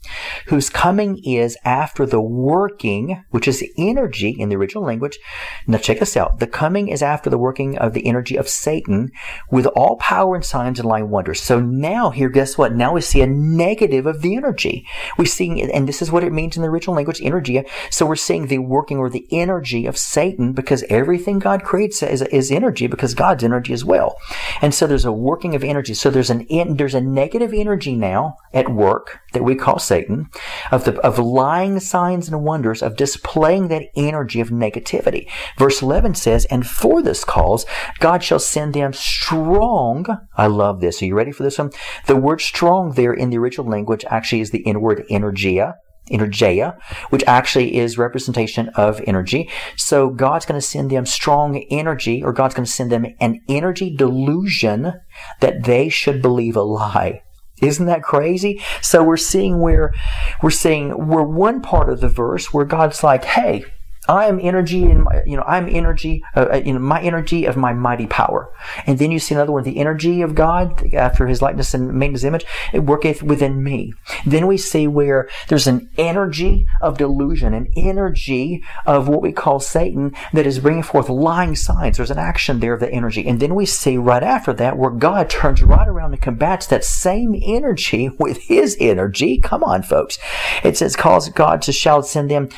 whose 0.46 0.70
coming 0.70 1.22
is 1.25 1.58
after 1.65 2.06
the 2.06 2.22
working, 2.22 3.22
which 3.32 3.50
is 3.50 3.65
energy 3.77 4.29
in 4.29 4.48
the 4.48 4.56
original 4.56 4.86
language. 4.86 5.20
Now, 5.68 5.77
check 5.77 6.00
this 6.00 6.15
out. 6.15 6.39
The 6.39 6.48
coming 6.48 6.88
is 6.88 7.01
after 7.01 7.29
the 7.29 7.38
working 7.38 7.77
of 7.77 7.94
the 7.94 8.08
energy 8.08 8.38
of 8.38 8.48
Satan 8.48 9.12
with 9.51 9.65
all 9.65 9.98
power 9.98 10.36
and 10.36 10.46
signs 10.46 10.79
and 10.79 10.88
lying 10.88 11.10
wonders. 11.10 11.41
So 11.41 11.60
now, 11.60 12.12
here, 12.12 12.29
guess 12.29 12.58
what? 12.58 12.74
Now 12.74 12.94
we 12.94 13.01
see 13.01 13.22
a 13.22 13.27
negative 13.27 13.88
of 13.93 14.22
the 14.22 14.36
energy. 14.36 14.86
We 15.17 15.25
see, 15.25 15.62
and 15.62 15.88
this 15.88 16.01
is 16.01 16.12
what 16.12 16.24
it 16.24 16.34
means 16.34 16.55
in 16.55 16.62
the 16.62 16.69
original 16.69 16.96
language, 16.96 17.22
energy. 17.22 17.63
So 17.89 18.05
we're 18.05 18.15
seeing 18.15 18.48
the 18.48 18.60
working 18.60 18.98
or 18.98 19.10
the 19.10 19.27
energy 19.31 19.86
of 19.86 19.98
Satan 19.98 20.53
because 20.53 20.84
everything 20.89 21.39
God 21.39 21.63
creates 21.63 22.01
is, 22.03 22.22
is 22.22 22.51
energy 22.51 22.88
because 22.88 23.13
God's 23.13 23.43
energy 23.43 23.74
as 23.74 23.86
well. 23.86 24.17
And 24.62 24.74
so 24.74 24.88
there's 24.88 25.05
a 25.05 25.12
working 25.12 25.55
of 25.55 25.63
energy. 25.63 25.93
So 25.93 26.10
there's 26.10 26.29
an 26.29 26.46
there's 26.75 26.96
a 26.96 27.01
negative 27.01 27.53
energy 27.53 27.96
now 27.96 28.38
at 28.53 28.69
work 28.69 29.19
that 29.34 29.43
we 29.43 29.55
call 29.55 29.79
Satan 29.79 30.29
of 30.72 30.86
the 30.86 31.00
of 31.01 31.19
lying 31.19 31.79
signs 31.79 32.27
and 32.27 32.43
wonders 32.43 32.81
of 32.81 32.96
displaying 32.96 33.67
that 33.69 33.89
energy 33.96 34.41
of 34.41 34.50
negativity. 34.50 35.29
Verse 35.58 35.81
11 35.81 36.15
says, 36.15 36.46
"And 36.46 36.65
for 36.65 37.01
this 37.01 37.24
cause 37.24 37.65
God 38.00 38.24
shall 38.24 38.39
send 38.39 38.74
them 38.74 38.93
strong." 38.93 40.05
I 40.36 40.48
love 40.48 40.79
this. 40.79 41.01
Are 41.01 41.05
you 41.05 41.15
ready 41.15 41.31
for 41.31 41.43
this 41.43 41.58
one? 41.58 41.72
The 42.05 42.15
word 42.15 42.41
strong 42.41 42.93
there 42.93 43.13
in 43.13 43.29
the 43.29 43.38
original 43.38 43.67
language 43.67 43.79
language 43.80 44.06
actually 44.10 44.42
is 44.42 44.52
the 44.52 44.60
inward 44.60 45.06
energia, 45.10 45.76
energeia, 46.12 46.78
which 47.10 47.24
actually 47.28 47.78
is 47.78 47.98
representation 47.98 48.70
of 48.76 49.02
energy. 49.08 49.50
So 49.78 50.10
God's 50.10 50.46
going 50.46 50.60
to 50.60 50.68
send 50.68 50.92
them 50.92 51.06
strong 51.06 51.58
energy, 51.70 52.22
or 52.24 52.34
God's 52.34 52.56
going 52.56 52.66
to 52.66 52.72
send 52.72 52.92
them 52.92 53.06
an 53.20 53.40
energy 53.48 53.96
delusion 53.96 54.94
that 55.40 55.64
they 55.64 55.90
should 55.90 56.22
believe 56.22 56.56
a 56.56 56.62
lie. 56.62 57.22
Isn't 57.62 57.88
that 57.88 58.04
crazy? 58.04 58.62
So 58.82 59.04
we're 59.04 59.18
seeing 59.18 59.60
where 59.60 59.94
we're 60.42 60.50
seeing 60.50 61.08
we're 61.08 61.24
one 61.24 61.62
part 61.62 61.90
of 61.90 62.00
the 62.00 62.08
verse 62.10 62.54
where 62.54 62.66
God's 62.66 63.04
like, 63.04 63.26
hey, 63.26 63.66
I 64.10 64.25
am 64.25 64.39
energy 64.42 64.84
in 64.84 65.04
my, 65.04 65.22
you 65.24 65.38
know, 65.38 65.44
I'm 65.44 65.70
energy, 65.70 66.24
uh, 66.36 66.48
uh, 66.54 66.62
you 66.66 66.74
know, 66.74 66.80
my 66.80 67.00
energy 67.00 67.46
of 67.46 67.56
my 67.56 67.74
mighty 67.74 68.08
power. 68.08 68.51
And 68.88 68.98
then 68.98 69.12
you 69.12 69.20
see 69.20 69.36
another 69.36 69.51
one, 69.51 69.63
the 69.63 69.78
energy 69.78 70.24
of 70.24 70.34
God 70.34 70.96
after 70.96 71.28
his 71.28 71.44
likeness 71.44 71.75
and 71.75 71.94
made 71.94 72.13
his 72.13 72.24
image, 72.24 72.44
it 72.74 72.80
worketh 72.80 73.22
within 73.22 73.63
me. 73.63 73.94
Then 74.25 74.48
we 74.48 74.58
see 74.58 74.88
where 74.88 75.30
there's 75.48 75.68
an 75.68 75.92
energy 75.96 76.66
of 76.82 76.98
delusion, 76.98 77.54
an 77.54 77.72
energy 77.78 78.63
of 78.88 79.08
what 79.08 79.22
we 79.22 79.32
call 79.32 79.60
Satan 79.60 80.16
that 80.34 80.48
is 80.48 80.58
bringing 80.58 80.82
forth 80.82 81.08
lying 81.08 81.56
signs. 81.56 81.98
There's 81.98 82.10
an 82.10 82.18
action 82.18 82.62
there 82.62 82.74
of 82.74 82.80
the 82.80 82.92
energy. 82.92 83.28
And 83.28 83.39
then 83.39 83.54
we 83.54 83.68
see 83.68 83.98
right 83.98 84.24
after 84.24 84.54
that 84.54 84.75
where 84.75 84.89
God 84.89 85.30
turns 85.30 85.62
right 85.62 85.88
around 85.88 86.13
and 86.13 86.22
combats 86.22 86.66
that 86.68 86.84
same 86.84 87.39
energy 87.46 88.10
with 88.20 88.39
his 88.39 88.75
energy. 88.80 89.38
Come 89.38 89.63
on, 89.63 89.84
folks. 89.84 90.18
It 90.63 90.78
says, 90.78 90.96
cause 90.96 91.30
God 91.30 91.62
to 91.63 91.72
shall 91.72 92.01
send 92.01 92.32
them 92.32 92.50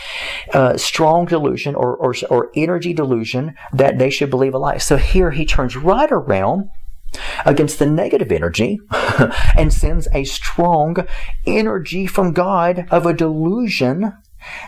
uh, 0.53 0.77
strong 0.77 1.25
delusion 1.25 1.40
or, 1.75 1.95
or, 1.95 2.13
or 2.29 2.51
energy 2.55 2.93
delusion 2.93 3.55
that 3.73 3.97
they 3.97 4.09
should 4.09 4.29
believe 4.29 4.53
a 4.53 4.57
lie. 4.57 4.77
So 4.77 4.97
here 4.97 5.31
he 5.31 5.45
turns 5.45 5.75
right 5.75 6.11
around 6.11 6.69
against 7.45 7.79
the 7.79 7.85
negative 7.85 8.31
energy 8.31 8.79
and 9.57 9.73
sends 9.73 10.07
a 10.13 10.23
strong 10.23 10.95
energy 11.45 12.07
from 12.07 12.33
God 12.33 12.87
of 12.89 13.05
a 13.05 13.13
delusion 13.13 14.13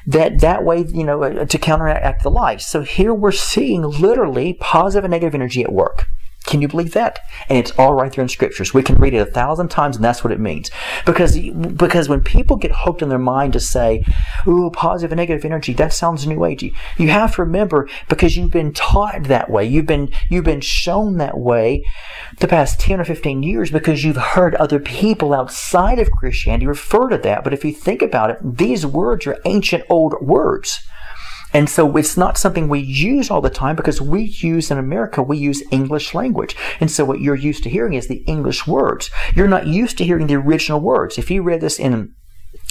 that 0.06 0.39
that 0.39 0.63
way 0.63 0.86
you 0.88 1.03
know 1.03 1.24
uh, 1.24 1.46
to 1.46 1.58
counteract 1.58 2.22
the 2.22 2.30
lie 2.30 2.58
so 2.58 2.84
here 2.84 3.12
we're 3.12 3.32
seeing 3.32 3.82
literally 3.82 4.53
positive 4.53 5.03
and 5.03 5.12
negative 5.12 5.34
energy 5.34 5.63
at 5.63 5.72
work 5.72 6.06
can 6.54 6.62
you 6.62 6.68
believe 6.68 6.94
that? 6.94 7.18
And 7.50 7.58
it's 7.58 7.72
all 7.80 7.96
right 7.96 8.14
there 8.14 8.22
in 8.22 8.30
scriptures. 8.30 8.76
We 8.76 8.84
can 8.84 8.98
read 8.98 9.16
it 9.16 9.18
a 9.18 9.26
thousand 9.26 9.70
times 9.70 9.96
and 9.96 10.06
that's 10.06 10.24
what 10.24 10.32
it 10.32 10.40
means. 10.40 10.70
Because, 11.04 11.36
because 11.36 12.08
when 12.08 12.22
people 12.22 12.58
get 12.58 12.72
hooked 12.72 13.02
in 13.02 13.10
their 13.10 13.18
mind 13.18 13.54
to 13.54 13.60
say, 13.60 14.06
ooh, 14.48 14.70
positive 14.70 15.12
and 15.12 15.18
negative 15.18 15.46
energy, 15.46 15.74
that 15.74 15.94
sounds 15.94 16.28
new 16.28 16.38
agey. 16.38 16.76
You 17.00 17.08
have 17.08 17.34
to 17.36 17.42
remember 17.42 17.90
because 18.08 18.38
you've 18.38 18.52
been 18.52 18.72
taught 18.72 19.24
that 19.24 19.50
way. 19.50 19.66
You've 19.66 19.88
been, 19.88 20.12
you've 20.30 20.44
been 20.44 20.62
shown 20.62 21.18
that 21.18 21.40
way 21.40 21.84
the 22.38 22.48
past 22.48 22.80
10 22.80 23.00
or 23.00 23.06
15 23.06 23.42
years 23.42 23.72
because 23.72 24.04
you've 24.04 24.18
heard 24.18 24.54
other 24.54 24.80
people 24.80 25.34
outside 25.34 25.98
of 25.98 26.12
Christianity 26.12 26.68
refer 26.68 27.10
to 27.10 27.18
that. 27.18 27.44
But 27.44 27.54
if 27.54 27.66
you 27.66 27.74
think 27.74 28.04
about 28.04 28.30
it, 28.30 28.38
these 28.44 28.86
words 28.86 29.26
are 29.26 29.40
ancient 29.46 29.86
old 29.90 30.14
words. 30.22 30.86
And 31.54 31.70
so 31.70 31.96
it's 31.98 32.18
not 32.18 32.38
something 32.38 32.68
we 32.68 32.80
use 32.80 33.30
all 33.30 33.42
the 33.42 33.50
time 33.50 33.76
because 33.76 34.02
we 34.02 34.24
use 34.24 34.72
in 34.72 34.78
America, 34.78 35.22
we 35.22 35.38
use 35.38 35.63
English 35.72 36.13
language. 36.13 36.56
And 36.80 36.89
so 36.89 37.06
what 37.06 37.22
you're 37.22 37.36
used 37.36 37.63
to 37.63 37.70
hearing 37.70 37.94
is 37.94 38.08
the 38.08 38.24
English 38.26 38.66
words. 38.66 39.12
You're 39.36 39.48
not 39.48 39.68
used 39.68 39.98
to 40.00 40.06
hearing 40.06 40.28
the 40.28 40.36
original 40.36 40.80
words. 40.80 41.18
If 41.18 41.30
you 41.30 41.44
read 41.44 41.62
this 41.62 41.80
in 41.80 42.16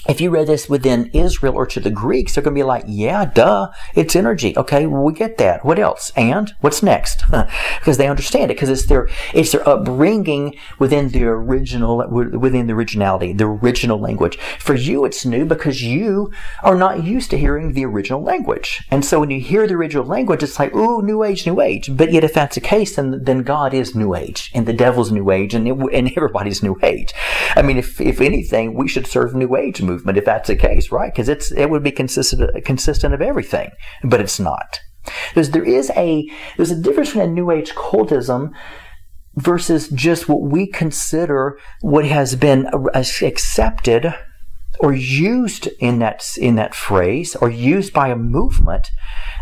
if 0.09 0.21
you 0.21 0.31
read 0.31 0.49
this 0.49 0.69
within 0.69 1.11
Israel 1.12 1.55
or 1.55 1.67
to 1.67 1.81
the 1.81 1.91
Greeks, 1.91 2.35
they're 2.35 2.43
going 2.43 2.55
to 2.55 2.59
be 2.59 2.65
like, 2.65 2.85
yeah, 2.88 3.25
duh, 3.25 3.71
it's 3.95 4.17
energy. 4.17 4.57
Okay, 4.57 4.87
we 4.87 5.12
get 5.12 5.38
that. 5.38 5.65
What 5.65 5.79
else? 5.79 6.11
And 6.17 6.53
what's 6.61 6.83
next? 6.83 7.23
because 7.79 7.99
they 7.99 8.09
understand 8.09 8.51
it 8.51 8.55
because 8.55 8.69
it's 8.69 8.87
their 8.87 9.09
it's 9.33 9.53
their 9.53 9.67
upbringing 9.69 10.57
within 10.79 11.11
the 11.11 11.25
original 11.25 12.07
within 12.09 12.67
the 12.67 12.73
originality, 12.73 13.33
the 13.33 13.47
original 13.47 13.99
language. 13.99 14.38
For 14.59 14.75
you, 14.75 15.05
it's 15.05 15.25
new 15.25 15.45
because 15.45 15.83
you 15.83 16.33
are 16.62 16.77
not 16.77 17.05
used 17.05 17.31
to 17.31 17.38
hearing 17.38 17.73
the 17.73 17.85
original 17.85 18.23
language, 18.23 18.85
and 18.91 19.05
so 19.05 19.21
when 19.21 19.31
you 19.31 19.41
hear 19.41 19.67
the 19.67 19.75
original 19.75 20.05
language, 20.05 20.43
it's 20.43 20.59
like, 20.59 20.75
ooh, 20.75 21.03
new 21.03 21.23
age, 21.23 21.47
new 21.47 21.61
age. 21.61 21.95
But 21.97 22.12
yet, 22.12 22.25
if 22.25 22.35
that's 22.35 22.57
the 22.57 22.61
case, 22.61 22.97
then 22.97 23.23
then 23.23 23.43
God 23.43 23.73
is 23.73 23.95
new 23.95 24.15
age, 24.15 24.51
and 24.55 24.67
the 24.67 24.73
devil's 24.73 25.12
new 25.12 25.31
age, 25.31 25.55
and 25.55 25.69
it, 25.69 25.77
and 25.93 26.12
everybody's 26.17 26.62
new 26.62 26.77
age. 26.83 27.12
I 27.55 27.62
mean, 27.62 27.79
if 27.79 28.01
if 28.01 28.21
anything, 28.21 28.75
we 28.75 28.88
should 28.88 29.07
serve 29.07 29.35
new 29.35 29.55
age 29.57 29.81
movement 29.92 30.18
if 30.18 30.24
that's 30.24 30.48
the 30.48 30.57
case, 30.57 30.90
right? 30.90 31.12
Because 31.12 31.28
it's 31.28 31.52
it 31.52 31.70
would 31.70 31.83
be 31.83 31.92
consistent 31.92 32.64
consistent 32.64 33.14
of 33.14 33.20
everything, 33.20 33.70
but 34.05 34.20
it's 34.20 34.40
not. 34.40 34.81
There's 35.35 35.50
there 35.50 35.64
is 35.64 35.90
a 35.96 36.28
there's 36.57 36.70
a 36.70 36.81
difference 36.81 37.11
between 37.11 37.31
a 37.31 37.33
New 37.33 37.50
Age 37.50 37.72
cultism 37.72 38.50
versus 39.37 39.88
just 39.88 40.28
what 40.28 40.42
we 40.42 40.66
consider 40.66 41.59
what 41.81 42.05
has 42.05 42.37
been 42.37 42.68
accepted 42.94 44.14
or 44.83 44.92
used 44.92 45.68
in 45.79 46.01
that 46.01 46.25
in 46.37 46.57
that 46.57 46.75
phrase 46.75 47.37
or 47.37 47.49
used 47.49 47.92
by 47.92 48.09
a 48.09 48.16
movement 48.16 48.90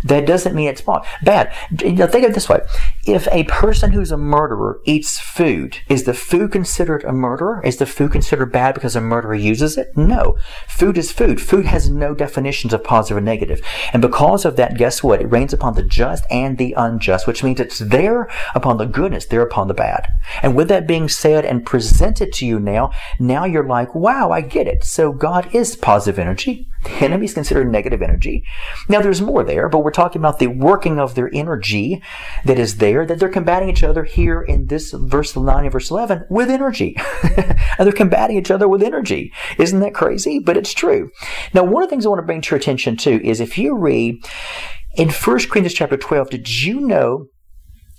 that 0.05 0.27
doesn't 0.27 0.55
mean 0.55 0.69
it's 0.69 0.83
bad. 1.23 1.53
You 1.83 1.93
know, 1.93 2.07
think 2.07 2.25
of 2.25 2.31
it 2.31 2.35
this 2.35 2.49
way. 2.49 2.61
If 3.07 3.29
a 3.31 3.45
person 3.45 3.93
who's 3.93 4.11
a 4.11 4.17
murderer 4.17 4.81
eats 4.85 5.19
food, 5.19 5.79
is 5.89 6.05
the 6.05 6.15
food 6.15 6.53
considered 6.53 7.05
a 7.05 7.13
murderer? 7.13 7.63
Is 7.65 7.77
the 7.77 7.87
food 7.87 8.13
considered 8.13 8.53
bad 8.53 8.75
because 8.75 8.97
a 8.97 9.01
murderer 9.01 9.35
uses 9.35 9.77
it? 9.77 9.97
No. 9.97 10.39
Food 10.69 10.97
is 10.97 11.13
food. 11.13 11.41
Food 11.41 11.67
has 11.67 11.91
no 11.91 12.15
definitions 12.15 12.73
of 12.73 12.85
positive 12.85 13.19
or 13.19 13.21
negative. 13.21 13.61
And 13.93 14.01
because 14.01 14.45
of 14.45 14.57
that, 14.57 14.77
guess 14.77 15.03
what? 15.03 15.21
It 15.21 15.27
rains 15.27 15.53
upon 15.53 15.75
the 15.75 15.83
just 15.83 16.25
and 16.31 16.57
the 16.57 16.75
unjust, 16.77 17.27
which 17.27 17.45
means 17.45 17.61
it's 17.61 17.79
there 17.79 18.31
upon 18.55 18.79
the 18.79 18.87
goodness, 18.87 19.27
there 19.27 19.43
upon 19.43 19.69
the 19.69 19.75
bad. 19.75 20.07
And 20.43 20.57
with 20.57 20.69
that 20.69 20.87
being 20.87 21.09
said 21.09 21.45
and 21.45 21.67
presented 21.67 22.33
to 22.35 22.47
you 22.47 22.59
now, 22.59 22.93
now 23.19 23.45
you're 23.45 23.67
like, 23.67 23.95
wow, 23.95 24.31
I 24.31 24.41
get 24.41 24.67
it. 24.67 24.85
So 24.85 25.13
God 25.13 25.30
is 25.55 25.77
positive 25.77 26.19
energy. 26.19 26.67
The 26.85 27.05
enemy 27.05 27.27
is 27.27 27.35
considered 27.35 27.71
negative 27.71 28.03
energy. 28.03 28.45
Now 28.89 29.01
there's 29.01 29.21
more 29.21 29.45
there, 29.45 29.69
but 29.69 29.85
we're 29.85 29.91
talking 29.91 30.21
about 30.21 30.39
the 30.39 30.47
working 30.47 30.99
of 30.99 31.15
their 31.15 31.31
energy 31.35 32.03
that 32.45 32.59
is 32.59 32.79
there, 32.79 33.05
that 33.07 33.19
they're 33.19 33.29
combating 33.29 33.69
each 33.69 33.83
other 33.83 34.05
here 34.05 34.43
in 34.43 34.67
this 34.67 34.93
verse 34.93 35.37
9 35.37 35.65
and 35.65 35.73
verse 35.73 35.91
11 35.91 36.27
with 36.31 36.51
energy. 36.51 36.97
and 37.23 37.57
they're 37.79 37.93
combating 37.93 38.37
each 38.37 38.51
other 38.51 38.69
with 38.69 38.83
energy. 38.83 39.33
Isn't 39.59 39.81
that 39.81 39.95
crazy? 39.95 40.39
But 40.39 40.57
it's 40.57 40.73
true. 40.73 41.11
Now, 41.55 41.65
one 41.65 41.83
of 41.83 41.89
the 41.89 41.91
things 41.91 42.07
I 42.07 42.09
want 42.09 42.21
to 42.21 42.27
bring 42.27 42.41
to 42.41 42.51
your 42.51 42.59
attention 42.59 42.97
too 42.97 43.21
is 43.23 43.41
if 43.41 43.59
you 43.59 43.77
read 43.77 44.17
in 44.95 45.11
1 45.11 45.39
Corinthians 45.49 45.75
chapter 45.75 45.97
12, 45.97 46.31
did 46.31 46.63
you 46.63 46.81
know 46.81 47.27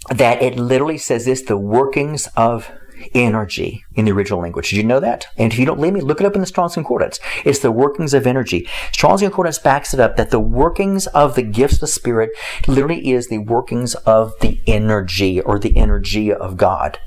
that 0.10 0.42
it 0.42 0.58
literally 0.58 0.98
says 0.98 1.26
this, 1.26 1.44
the 1.44 1.58
workings 1.58 2.28
of 2.36 2.72
energy 3.14 3.84
in 3.96 4.06
the 4.06 4.12
original 4.12 4.42
language. 4.42 4.70
Did 4.70 4.78
you 4.78 4.84
know 4.84 5.00
that? 5.00 5.28
And 5.38 5.52
if 5.52 5.60
you 5.60 5.66
don't 5.66 5.78
believe 5.78 5.94
me, 5.94 6.02
look 6.02 6.22
it 6.22 6.28
up 6.28 6.36
in 6.36 6.42
the 6.42 6.48
Strong's 6.48 6.74
Concordance. 6.74 7.20
It's 7.46 7.60
the 7.60 7.72
workings 7.72 8.14
of 8.14 8.28
energy. 8.28 8.68
Strong's 8.92 9.22
Concordance 9.22 9.60
backs 9.60 9.94
it 9.94 10.00
up 10.00 10.18
that 10.18 10.32
the 10.32 10.40
workings 10.40 11.08
of 11.08 11.36
the 11.36 11.42
gifts 11.42 11.76
of 11.76 11.80
the 11.82 11.88
Spirit 11.88 12.32
literally 12.68 13.12
is 13.12 13.28
the 13.28 13.40
workings 13.40 13.96
of 13.96 14.34
the 14.42 14.62
energy 14.68 15.42
or 15.42 15.60
the 15.60 15.76
energy 15.78 16.32
of 16.34 16.58
God. 16.58 17.00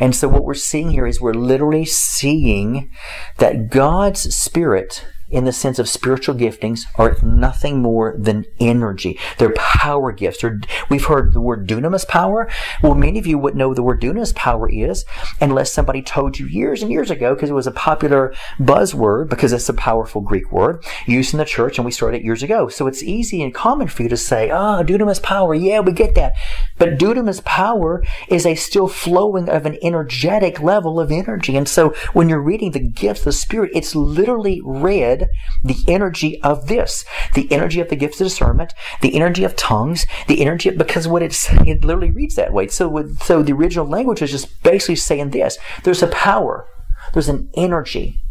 And 0.00 0.14
so 0.14 0.28
what 0.28 0.44
we're 0.44 0.54
seeing 0.54 0.90
here 0.90 1.06
is 1.06 1.20
we're 1.20 1.32
literally 1.34 1.84
seeing 1.84 2.90
that 3.38 3.70
God's 3.70 4.34
Spirit 4.34 5.06
in 5.32 5.44
the 5.44 5.52
sense 5.52 5.78
of 5.78 5.88
spiritual 5.88 6.34
giftings 6.34 6.82
are 6.96 7.16
nothing 7.22 7.80
more 7.80 8.14
than 8.18 8.44
energy. 8.60 9.18
They're 9.38 9.54
power 9.54 10.12
gifts. 10.12 10.44
We've 10.88 11.04
heard 11.04 11.32
the 11.32 11.40
word 11.40 11.66
dunamis 11.66 12.06
power. 12.06 12.48
Well, 12.82 12.94
many 12.94 13.18
of 13.18 13.26
you 13.26 13.38
wouldn't 13.38 13.58
know 13.58 13.74
the 13.74 13.82
word 13.82 14.00
dunamis 14.00 14.34
power 14.34 14.68
is 14.68 15.04
unless 15.40 15.72
somebody 15.72 16.02
told 16.02 16.38
you 16.38 16.46
years 16.46 16.82
and 16.82 16.92
years 16.92 17.10
ago 17.10 17.34
because 17.34 17.50
it 17.50 17.54
was 17.54 17.66
a 17.66 17.72
popular 17.72 18.34
buzzword 18.58 19.28
because 19.28 19.52
it's 19.52 19.68
a 19.68 19.74
powerful 19.74 20.20
Greek 20.20 20.52
word 20.52 20.84
used 21.06 21.32
in 21.32 21.38
the 21.38 21.44
church 21.44 21.78
and 21.78 21.84
we 21.84 21.90
started 21.90 22.18
it 22.18 22.24
years 22.24 22.42
ago. 22.42 22.68
So 22.68 22.86
it's 22.86 23.02
easy 23.02 23.42
and 23.42 23.54
common 23.54 23.88
for 23.88 24.02
you 24.02 24.08
to 24.10 24.16
say, 24.16 24.50
ah, 24.50 24.78
oh, 24.78 24.84
dunamis 24.84 25.22
power. 25.22 25.54
Yeah, 25.54 25.80
we 25.80 25.92
get 25.92 26.14
that. 26.14 26.34
But 26.78 26.98
dunamis 26.98 27.42
power 27.44 28.04
is 28.28 28.44
a 28.44 28.54
still 28.54 28.88
flowing 28.88 29.48
of 29.48 29.66
an 29.66 29.78
energetic 29.82 30.60
level 30.60 31.00
of 31.00 31.10
energy. 31.10 31.56
And 31.56 31.68
so 31.68 31.94
when 32.12 32.28
you're 32.28 32.40
reading 32.40 32.72
the 32.72 32.80
gifts 32.80 33.20
of 33.20 33.26
the 33.26 33.32
Spirit, 33.32 33.70
it's 33.74 33.94
literally 33.94 34.60
read 34.64 35.21
the 35.62 35.78
energy 35.88 36.40
of 36.42 36.68
this, 36.68 37.04
the 37.34 37.50
energy 37.52 37.80
of 37.80 37.88
the 37.88 37.96
gifts 37.96 38.20
of 38.20 38.26
discernment, 38.26 38.72
the 39.00 39.14
energy 39.14 39.44
of 39.44 39.56
tongues, 39.56 40.06
the 40.28 40.40
energy 40.40 40.68
of, 40.68 40.78
because 40.78 41.08
what 41.08 41.22
it's, 41.22 41.48
it 41.66 41.84
literally 41.84 42.10
reads 42.10 42.34
that 42.36 42.52
way. 42.52 42.68
So, 42.68 42.88
with, 42.88 43.22
so 43.22 43.42
the 43.42 43.52
original 43.52 43.86
language 43.86 44.22
is 44.22 44.30
just 44.30 44.62
basically 44.62 44.96
saying 44.96 45.30
this. 45.30 45.58
There's 45.84 46.02
a 46.02 46.08
power. 46.08 46.66
There's 47.12 47.28
an 47.28 47.50
energy. 47.54 48.22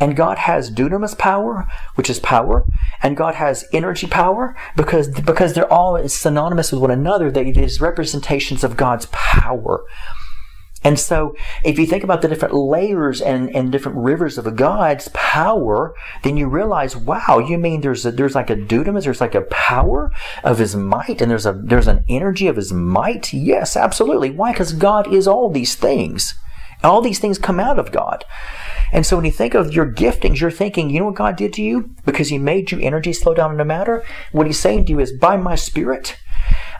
And 0.00 0.16
God 0.16 0.38
has 0.38 0.70
dunamis 0.70 1.18
power, 1.18 1.66
which 1.96 2.08
is 2.08 2.18
power, 2.20 2.64
and 3.02 3.16
God 3.16 3.34
has 3.34 3.66
energy 3.72 4.06
power 4.06 4.56
because, 4.74 5.08
because 5.08 5.52
they're 5.52 5.70
all 5.70 6.08
synonymous 6.08 6.72
with 6.72 6.80
one 6.80 6.90
another. 6.90 7.30
They, 7.30 7.50
is 7.50 7.80
representations 7.80 8.64
of 8.64 8.76
God's 8.76 9.06
power. 9.12 9.84
And 10.86 11.00
so, 11.00 11.34
if 11.64 11.80
you 11.80 11.84
think 11.86 12.04
about 12.04 12.22
the 12.22 12.28
different 12.28 12.54
layers 12.54 13.20
and, 13.20 13.50
and 13.56 13.72
different 13.72 13.98
rivers 13.98 14.38
of 14.38 14.46
a 14.46 14.52
God's 14.52 15.08
power, 15.12 15.96
then 16.22 16.36
you 16.36 16.46
realize, 16.46 16.96
wow, 16.96 17.44
you 17.44 17.58
mean 17.58 17.80
there's 17.80 18.06
a, 18.06 18.12
there's 18.12 18.36
like 18.36 18.50
a 18.50 18.56
dunamis, 18.56 19.02
there's 19.02 19.20
like 19.20 19.34
a 19.34 19.48
power 19.50 20.12
of 20.44 20.58
His 20.58 20.76
might, 20.76 21.20
and 21.20 21.28
there's 21.28 21.44
a 21.44 21.60
there's 21.60 21.88
an 21.88 22.04
energy 22.08 22.46
of 22.46 22.54
His 22.54 22.72
might. 22.72 23.32
Yes, 23.32 23.76
absolutely. 23.76 24.30
Why? 24.30 24.52
Because 24.52 24.72
God 24.74 25.12
is 25.12 25.26
all 25.26 25.50
these 25.50 25.74
things. 25.74 26.38
All 26.84 27.00
these 27.00 27.18
things 27.18 27.36
come 27.36 27.58
out 27.58 27.80
of 27.80 27.90
God. 27.90 28.24
And 28.92 29.04
so 29.04 29.16
when 29.16 29.24
you 29.24 29.32
think 29.32 29.54
of 29.54 29.74
your 29.74 29.90
giftings, 29.90 30.38
you're 30.38 30.52
thinking, 30.52 30.88
you 30.88 31.00
know 31.00 31.06
what 31.06 31.16
God 31.16 31.34
did 31.34 31.52
to 31.54 31.62
you? 31.62 31.90
Because 32.04 32.28
He 32.28 32.38
made 32.38 32.70
you 32.70 32.78
energy 32.78 33.12
slow 33.12 33.34
down 33.34 33.52
in 33.52 33.58
a 33.58 33.64
matter? 33.64 34.04
What 34.30 34.46
He's 34.46 34.60
saying 34.60 34.84
to 34.84 34.92
you 34.92 35.00
is, 35.00 35.12
by 35.12 35.36
my 35.36 35.56
Spirit, 35.56 36.16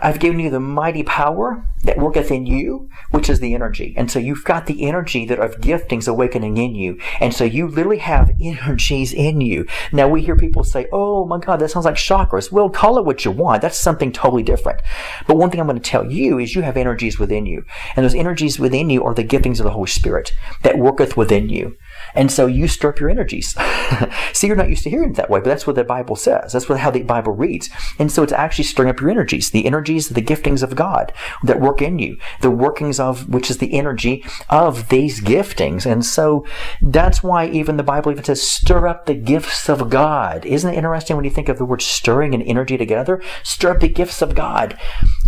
I've 0.00 0.20
given 0.20 0.40
you 0.40 0.50
the 0.50 0.60
mighty 0.60 1.02
power 1.02 1.64
that 1.84 1.98
worketh 1.98 2.30
in 2.30 2.46
you, 2.46 2.90
which 3.10 3.30
is 3.30 3.40
the 3.40 3.54
energy. 3.54 3.94
And 3.96 4.10
so 4.10 4.18
you've 4.18 4.44
got 4.44 4.66
the 4.66 4.86
energy 4.86 5.24
that 5.26 5.38
of 5.38 5.60
giftings 5.60 6.08
awakening 6.08 6.56
in 6.56 6.74
you. 6.74 6.98
And 7.20 7.32
so 7.32 7.44
you 7.44 7.68
literally 7.68 7.98
have 7.98 8.32
energies 8.42 9.12
in 9.12 9.40
you. 9.40 9.66
Now 9.92 10.08
we 10.08 10.22
hear 10.22 10.36
people 10.36 10.64
say, 10.64 10.86
oh 10.92 11.26
my 11.26 11.38
God, 11.38 11.60
that 11.60 11.70
sounds 11.70 11.86
like 11.86 11.94
chakras. 11.94 12.52
Well, 12.52 12.68
call 12.68 12.98
it 12.98 13.04
what 13.04 13.24
you 13.24 13.30
want. 13.30 13.62
That's 13.62 13.78
something 13.78 14.12
totally 14.12 14.42
different. 14.42 14.80
But 15.26 15.36
one 15.36 15.50
thing 15.50 15.60
I'm 15.60 15.66
going 15.66 15.80
to 15.80 15.90
tell 15.90 16.10
you 16.10 16.38
is 16.38 16.54
you 16.54 16.62
have 16.62 16.76
energies 16.76 17.18
within 17.18 17.46
you. 17.46 17.64
And 17.94 18.04
those 18.04 18.14
energies 18.14 18.58
within 18.58 18.90
you 18.90 19.04
are 19.04 19.14
the 19.14 19.24
giftings 19.24 19.58
of 19.58 19.64
the 19.64 19.70
Holy 19.70 19.88
Spirit 19.88 20.32
that 20.62 20.78
worketh 20.78 21.16
within 21.16 21.48
you. 21.48 21.76
And 22.14 22.30
so 22.30 22.46
you 22.46 22.68
stir 22.68 22.90
up 22.90 23.00
your 23.00 23.10
energies. 23.10 23.54
See, 24.32 24.46
you're 24.46 24.56
not 24.56 24.70
used 24.70 24.84
to 24.84 24.90
hearing 24.90 25.10
it 25.10 25.16
that 25.16 25.30
way, 25.30 25.40
but 25.40 25.48
that's 25.48 25.66
what 25.66 25.76
the 25.76 25.84
Bible 25.84 26.16
says. 26.16 26.52
That's 26.52 26.68
what, 26.68 26.78
how 26.78 26.90
the 26.90 27.02
Bible 27.02 27.32
reads. 27.32 27.68
And 27.98 28.10
so 28.10 28.22
it's 28.22 28.32
actually 28.32 28.64
stirring 28.64 28.90
up 28.90 29.00
your 29.00 29.10
energies, 29.10 29.50
the 29.50 29.66
energies, 29.66 30.08
the 30.08 30.22
giftings 30.22 30.62
of 30.62 30.76
God 30.76 31.12
that 31.42 31.60
work 31.60 31.82
in 31.82 31.98
you, 31.98 32.16
the 32.40 32.50
workings 32.50 32.98
of, 32.98 33.28
which 33.28 33.50
is 33.50 33.58
the 33.58 33.74
energy 33.74 34.24
of 34.48 34.88
these 34.88 35.20
giftings. 35.20 35.90
And 35.90 36.04
so 36.04 36.46
that's 36.80 37.22
why 37.22 37.46
even 37.48 37.76
the 37.76 37.82
Bible 37.82 38.12
even 38.12 38.24
says, 38.24 38.42
stir 38.42 38.86
up 38.86 39.06
the 39.06 39.14
gifts 39.14 39.68
of 39.68 39.90
God. 39.90 40.44
Isn't 40.46 40.72
it 40.72 40.76
interesting 40.76 41.16
when 41.16 41.24
you 41.24 41.30
think 41.30 41.48
of 41.48 41.58
the 41.58 41.64
word 41.64 41.82
stirring 41.82 42.34
and 42.34 42.42
energy 42.42 42.76
together? 42.76 43.22
Stir 43.42 43.72
up 43.72 43.80
the 43.80 43.88
gifts 43.88 44.22
of 44.22 44.34
God. 44.34 44.78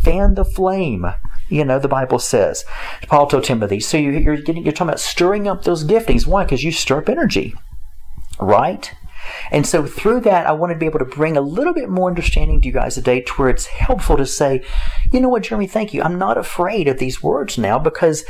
Fan 0.02 0.35
the 0.35 0.44
flame 0.44 1.07
you 1.48 1.64
know, 1.64 1.78
the 1.78 1.88
Bible 1.88 2.18
says. 2.18 2.64
Paul 3.06 3.26
told 3.26 3.44
Timothy. 3.44 3.80
So 3.80 3.96
you're, 3.96 4.37
getting, 4.37 4.64
you're 4.64 4.72
talking 4.72 4.88
about 4.88 5.00
stirring 5.00 5.48
up 5.48 5.64
those 5.64 5.84
giftings. 5.84 6.26
Why? 6.26 6.44
Because 6.44 6.64
you 6.64 6.72
stir 6.72 6.98
up 6.98 7.08
energy, 7.08 7.54
right? 8.40 8.92
And 9.50 9.66
so 9.66 9.87
through 9.87 10.20
that, 10.20 10.46
I 10.46 10.52
want 10.52 10.72
to 10.72 10.78
be 10.78 10.87
able 10.87 11.00
to 11.00 11.04
bring 11.04 11.37
a 11.37 11.40
little 11.40 11.74
bit 11.74 11.88
more 11.88 12.08
understanding 12.08 12.61
to 12.61 12.66
you 12.66 12.72
guys 12.72 12.94
today 12.94 13.20
to 13.20 13.32
where 13.34 13.48
it's 13.48 13.66
helpful 13.66 14.16
to 14.16 14.26
say, 14.26 14.64
you 15.12 15.21
know 15.21 15.29
what, 15.29 15.42
Jeremy, 15.42 15.66
thank 15.66 15.94
you. 15.94 16.03
I'm 16.03 16.18
not 16.18 16.37
afraid 16.37 16.88
of 16.88 16.99
these 16.99 17.23
words 17.23 17.57
now 17.59 17.79
because 17.79 18.25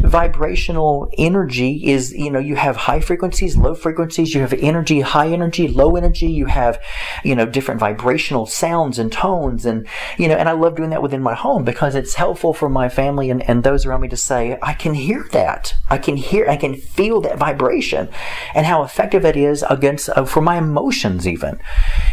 vibrational 0.00 1.10
energy 1.16 1.86
is, 1.86 2.12
you 2.12 2.30
know, 2.30 2.38
you 2.38 2.56
have 2.56 2.76
high 2.76 3.00
frequencies, 3.00 3.56
low 3.56 3.74
frequencies, 3.74 4.34
you 4.34 4.40
have 4.40 4.52
energy, 4.54 5.00
high 5.00 5.28
energy, 5.28 5.68
low 5.68 5.96
energy, 5.96 6.26
you 6.26 6.46
have, 6.46 6.80
you 7.22 7.34
know, 7.34 7.46
different 7.46 7.80
vibrational 7.80 8.46
sounds 8.46 8.98
and 8.98 9.12
tones 9.12 9.64
and, 9.64 9.86
you 10.18 10.28
know, 10.28 10.34
and 10.34 10.48
I 10.48 10.52
love 10.52 10.76
doing 10.76 10.90
that 10.90 11.02
within 11.02 11.22
my 11.22 11.34
home 11.34 11.64
because 11.64 11.94
it's 11.94 12.14
helpful 12.14 12.52
for 12.52 12.68
my 12.68 12.88
family 12.88 13.30
and, 13.30 13.48
and 13.48 13.62
those 13.62 13.86
around 13.86 14.00
me 14.00 14.08
to 14.08 14.16
say, 14.16 14.58
I 14.62 14.74
can 14.74 14.94
hear 14.94 15.26
that. 15.32 15.74
I 15.88 15.98
can 15.98 16.16
hear, 16.16 16.48
I 16.48 16.56
can 16.56 16.74
feel 16.74 17.20
that 17.22 17.38
vibration 17.38 18.08
and 18.54 18.66
how 18.66 18.82
effective 18.82 19.24
it 19.24 19.36
is 19.36 19.64
against, 19.70 20.08
uh, 20.10 20.24
for 20.24 20.40
my 20.40 20.58
emotions 20.58 21.28
even. 21.28 21.60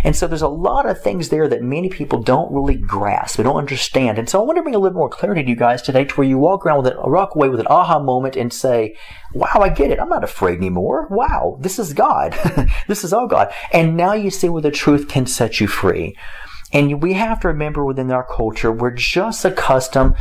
And 0.04 0.16
so 0.16 0.28
there's 0.28 0.42
a 0.42 0.48
lot 0.48 0.86
of 0.86 1.02
things 1.02 1.30
there 1.30 1.48
that 1.48 1.64
many 1.64 1.90
people 1.90 2.22
don't 2.22 2.52
really 2.52 2.76
grasp, 2.76 3.38
they 3.38 3.44
don't 3.44 3.56
understand. 3.56 4.11
And 4.18 4.30
so 4.30 4.42
I 4.42 4.46
want 4.46 4.58
to 4.58 4.64
bring 4.64 4.76
a 4.76 4.80
little 4.80 4.98
more 4.98 5.10
clarity 5.10 5.44
to 5.44 5.50
you 5.50 5.56
guys 5.56 5.82
today 5.82 6.06
to 6.06 6.16
where 6.16 6.28
you 6.28 6.38
walk 6.38 6.66
around 6.66 6.84
with 6.84 6.94
it, 6.94 6.98
walk 6.98 7.36
away 7.36 7.50
with 7.50 7.60
an 7.60 7.68
aha 7.68 8.00
moment 8.00 8.36
and 8.36 8.52
say, 8.52 8.96
wow, 9.34 9.60
I 9.60 9.70
get 9.70 9.92
it. 9.92 10.00
I'm 10.00 10.10
not 10.10 10.24
afraid 10.24 10.58
anymore. 10.58 11.08
Wow, 11.10 11.58
this 11.60 11.80
is 11.80 11.94
God. 11.94 12.36
this 12.88 13.04
is 13.04 13.14
all 13.14 13.28
God. 13.28 13.54
And 13.72 13.98
now 13.98 14.14
you 14.14 14.30
see 14.30 14.50
where 14.50 14.62
the 14.62 14.72
truth 14.72 15.08
can 15.08 15.26
set 15.26 15.60
you 15.60 15.68
free. 15.68 16.16
And 16.74 17.02
we 17.02 17.14
have 17.14 17.42
to 17.42 17.50
remember 17.50 17.84
within 17.84 18.12
our 18.12 18.24
culture, 18.24 18.72
we're 18.72 18.92
just 18.92 19.44
accustomed 19.44 20.16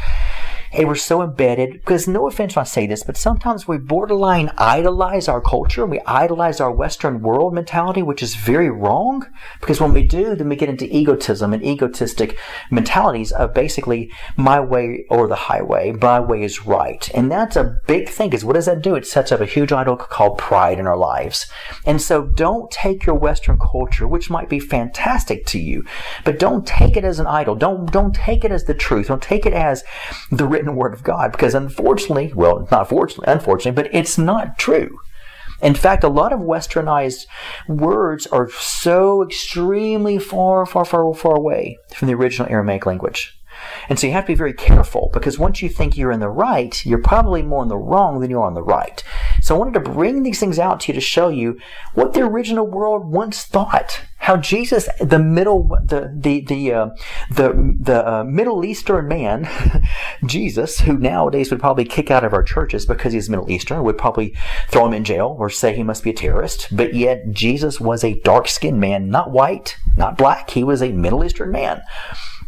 and 0.72 0.86
we're 0.86 0.94
so 0.94 1.22
embedded 1.22 1.72
because 1.72 2.06
no 2.06 2.28
offense 2.28 2.54
when 2.54 2.62
I 2.62 2.66
say 2.66 2.86
this, 2.86 3.02
but 3.02 3.16
sometimes 3.16 3.66
we 3.66 3.78
borderline 3.78 4.50
idolize 4.56 5.28
our 5.28 5.40
culture. 5.40 5.84
We 5.84 6.00
idolize 6.06 6.60
our 6.60 6.70
Western 6.70 7.22
world 7.22 7.54
mentality, 7.54 8.02
which 8.02 8.22
is 8.22 8.36
very 8.36 8.70
wrong. 8.70 9.26
Because 9.60 9.80
when 9.80 9.92
we 9.92 10.04
do, 10.04 10.36
then 10.36 10.48
we 10.48 10.56
get 10.56 10.68
into 10.68 10.94
egotism 10.94 11.52
and 11.52 11.64
egotistic 11.64 12.38
mentalities 12.70 13.32
of 13.32 13.52
basically 13.52 14.12
my 14.36 14.60
way 14.60 15.06
or 15.10 15.26
the 15.26 15.34
highway. 15.34 15.92
My 15.92 16.20
way 16.20 16.42
is 16.42 16.66
right, 16.66 17.08
and 17.14 17.30
that's 17.30 17.56
a 17.56 17.78
big 17.86 18.08
thing. 18.08 18.30
Because 18.30 18.44
what 18.44 18.54
does 18.54 18.66
that 18.66 18.82
do? 18.82 18.94
It 18.94 19.06
sets 19.06 19.32
up 19.32 19.40
a 19.40 19.46
huge 19.46 19.72
idol 19.72 19.96
called 19.96 20.38
pride 20.38 20.78
in 20.78 20.86
our 20.86 20.96
lives. 20.96 21.50
And 21.84 22.00
so, 22.00 22.22
don't 22.22 22.70
take 22.70 23.06
your 23.06 23.16
Western 23.16 23.58
culture, 23.58 24.06
which 24.06 24.30
might 24.30 24.48
be 24.48 24.60
fantastic 24.60 25.46
to 25.46 25.58
you, 25.58 25.84
but 26.24 26.38
don't 26.38 26.66
take 26.66 26.96
it 26.96 27.04
as 27.04 27.18
an 27.18 27.26
idol. 27.26 27.54
Don't 27.54 27.90
don't 27.90 28.14
take 28.14 28.44
it 28.44 28.52
as 28.52 28.64
the 28.64 28.74
truth. 28.74 29.08
Don't 29.08 29.22
take 29.22 29.46
it 29.46 29.52
as 29.52 29.82
the 30.30 30.46
written 30.60 30.76
word 30.76 30.92
of 30.92 31.02
God 31.02 31.32
because 31.32 31.54
unfortunately, 31.54 32.32
well, 32.34 32.68
not 32.70 32.88
fortunately, 32.88 33.32
unfortunately, 33.32 33.82
but 33.82 33.94
it's 33.94 34.18
not 34.18 34.58
true. 34.58 34.98
In 35.62 35.74
fact, 35.74 36.04
a 36.04 36.08
lot 36.08 36.32
of 36.32 36.40
westernized 36.40 37.26
words 37.68 38.26
are 38.28 38.50
so 38.50 39.22
extremely 39.22 40.18
far, 40.18 40.64
far, 40.64 40.84
far, 40.84 41.12
far 41.14 41.36
away 41.36 41.78
from 41.94 42.08
the 42.08 42.14
original 42.14 42.50
Aramaic 42.50 42.86
language. 42.86 43.38
And 43.88 43.98
so 43.98 44.06
you 44.06 44.14
have 44.14 44.24
to 44.24 44.32
be 44.32 44.34
very 44.34 44.54
careful 44.54 45.10
because 45.12 45.38
once 45.38 45.60
you 45.60 45.68
think 45.68 45.96
you're 45.96 46.12
in 46.12 46.20
the 46.20 46.30
right, 46.30 46.84
you're 46.86 47.02
probably 47.02 47.42
more 47.42 47.62
in 47.62 47.68
the 47.68 47.76
wrong 47.76 48.20
than 48.20 48.30
you 48.30 48.38
are 48.40 48.46
on 48.46 48.54
the 48.54 48.62
right. 48.62 49.02
So 49.50 49.56
I 49.56 49.58
wanted 49.58 49.74
to 49.82 49.90
bring 49.90 50.22
these 50.22 50.38
things 50.38 50.60
out 50.60 50.78
to 50.78 50.92
you 50.92 50.94
to 50.94 51.00
show 51.00 51.26
you 51.26 51.58
what 51.94 52.12
the 52.12 52.20
original 52.20 52.64
world 52.64 53.10
once 53.10 53.42
thought. 53.42 54.02
How 54.18 54.36
Jesus, 54.36 54.88
the 55.00 55.18
middle, 55.18 55.76
the 55.82 56.14
the 56.16 56.42
the 56.42 56.72
uh, 56.72 56.90
the 57.32 57.76
the 57.80 58.08
uh, 58.08 58.22
Middle 58.22 58.64
Eastern 58.64 59.08
man, 59.08 59.50
Jesus, 60.24 60.78
who 60.78 60.96
nowadays 60.96 61.50
would 61.50 61.58
probably 61.58 61.84
kick 61.84 62.12
out 62.12 62.22
of 62.22 62.32
our 62.32 62.44
churches 62.44 62.86
because 62.86 63.12
he's 63.12 63.28
Middle 63.28 63.50
Eastern, 63.50 63.82
would 63.82 63.98
probably 63.98 64.36
throw 64.68 64.86
him 64.86 64.92
in 64.92 65.02
jail 65.02 65.34
or 65.36 65.50
say 65.50 65.74
he 65.74 65.82
must 65.82 66.04
be 66.04 66.10
a 66.10 66.14
terrorist. 66.14 66.68
But 66.70 66.94
yet 66.94 67.32
Jesus 67.32 67.80
was 67.80 68.04
a 68.04 68.20
dark-skinned 68.20 68.78
man, 68.78 69.10
not 69.10 69.32
white, 69.32 69.76
not 69.96 70.16
black. 70.16 70.50
He 70.50 70.62
was 70.62 70.80
a 70.80 70.92
Middle 70.92 71.24
Eastern 71.24 71.50
man. 71.50 71.82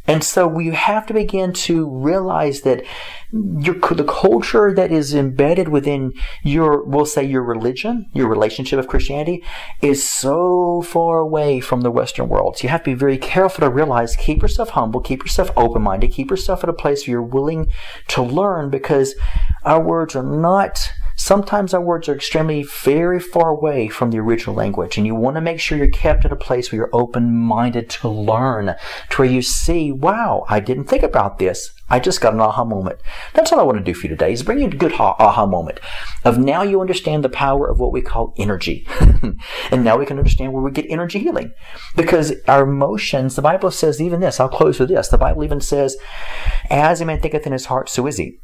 And 0.07 0.25
so 0.25 0.49
we 0.49 0.71
have 0.71 1.07
to 1.07 1.15
begin 1.15 1.53
to 1.53 1.89
realize 1.89 2.63
that 2.63 2.85
your, 3.33 3.77
the 3.77 4.05
culture 4.05 4.75
that 4.75 4.91
is 4.91 5.15
embedded 5.15 5.69
within 5.69 6.13
your, 6.43 6.85
we'll 6.85 7.07
say 7.07 7.25
your 7.25 7.43
religion, 7.43 8.07
your 8.13 8.29
relationship 8.29 8.79
of 8.79 8.89
Christianity, 8.89 9.45
is 9.81 10.07
so 10.07 10.83
far 10.83 11.21
away 11.21 11.61
from 11.61 11.83
the 11.83 11.91
Western 11.91 12.29
world. 12.29 12.59
So 12.59 12.65
you 12.65 12.69
have 12.71 12.83
to 12.83 12.91
be 12.91 12.95
very 12.95 13.17
careful 13.17 13.61
to 13.61 13.71
realize, 13.71 14.17
keep 14.17 14.43
yourself 14.43 14.71
humble, 14.71 15.01
keep 15.01 15.21
yourself 15.23 15.51
open-minded, 15.57 16.11
keep 16.11 16.31
yourself 16.31 16.65
at 16.65 16.71
a 16.71 16.75
place 16.75 17.07
where 17.07 17.13
you're 17.13 17.23
willing 17.23 17.73
to 18.09 18.23
learn 18.23 18.71
because 18.71 19.15
our 19.65 19.81
words 19.81 20.17
are 20.17 20.23
not 20.25 20.91
sometimes 21.33 21.73
our 21.73 21.81
words 21.81 22.11
are 22.11 22.15
extremely 22.15 22.63
very 22.63 23.19
far 23.19 23.49
away 23.49 23.89
from 23.89 24.11
the 24.11 24.19
original 24.19 24.55
language, 24.55 24.99
and 24.99 25.07
you 25.07 25.15
want 25.15 25.35
to 25.35 25.41
make 25.41 25.59
sure 25.59 25.79
you're 25.79 25.89
kept 25.89 26.27
at 26.27 26.31
a 26.31 26.37
place 26.37 26.71
where 26.71 26.77
you're 26.77 26.91
open 26.93 27.35
minded 27.35 27.89
to 27.89 28.07
learn, 28.07 28.67
to 29.09 29.17
where 29.17 29.31
you 29.31 29.41
see, 29.41 29.91
wow, 29.91 30.45
I 30.51 30.61
didn't 30.61 30.85
think 30.85 31.03
about 31.03 31.39
this. 31.39 31.71
I 31.89 32.01
just 32.01 32.21
got 32.21 32.35
an 32.35 32.41
aha 32.41 32.67
moment. 32.67 32.99
That's 33.33 33.51
all 33.51 33.61
I 33.61 33.63
want 33.63 33.79
to 33.79 33.83
do 33.83 33.95
for 33.95 34.03
you 34.03 34.09
today 34.11 34.35
is 34.35 34.43
bring 34.43 34.59
you 34.59 34.67
a 34.67 34.71
good 34.71 34.93
aha 34.93 35.47
moment 35.47 35.81
of 36.23 36.37
now 36.37 36.65
you 36.65 36.83
understand 36.83 37.25
the 37.25 37.31
power 37.31 37.67
of 37.67 37.81
what 37.81 37.93
we 37.93 38.03
call 38.03 38.35
energy. 38.37 38.87
and 39.71 39.85
now 39.85 39.97
we 39.97 40.05
can 40.05 40.19
understand 40.19 40.53
where 40.53 40.63
we 40.63 40.71
get 40.71 40.85
energy 40.91 41.19
healing. 41.19 41.55
Because 41.97 42.35
our 42.47 42.65
emotions, 42.65 43.37
the 43.37 43.43
Bible 43.43 43.71
says 43.71 44.03
even 44.03 44.21
this, 44.21 44.39
I'll 44.39 44.51
close 44.51 44.79
with 44.79 44.91
this. 44.91 45.09
The 45.09 45.17
Bible 45.17 45.45
even 45.45 45.63
says, 45.63 45.97
as 46.69 47.01
a 47.01 47.07
man 47.07 47.23
thinketh 47.23 47.47
in 47.47 47.53
his 47.53 47.67
heart, 47.67 47.89
so 47.89 48.07
is 48.07 48.19
he. 48.19 48.39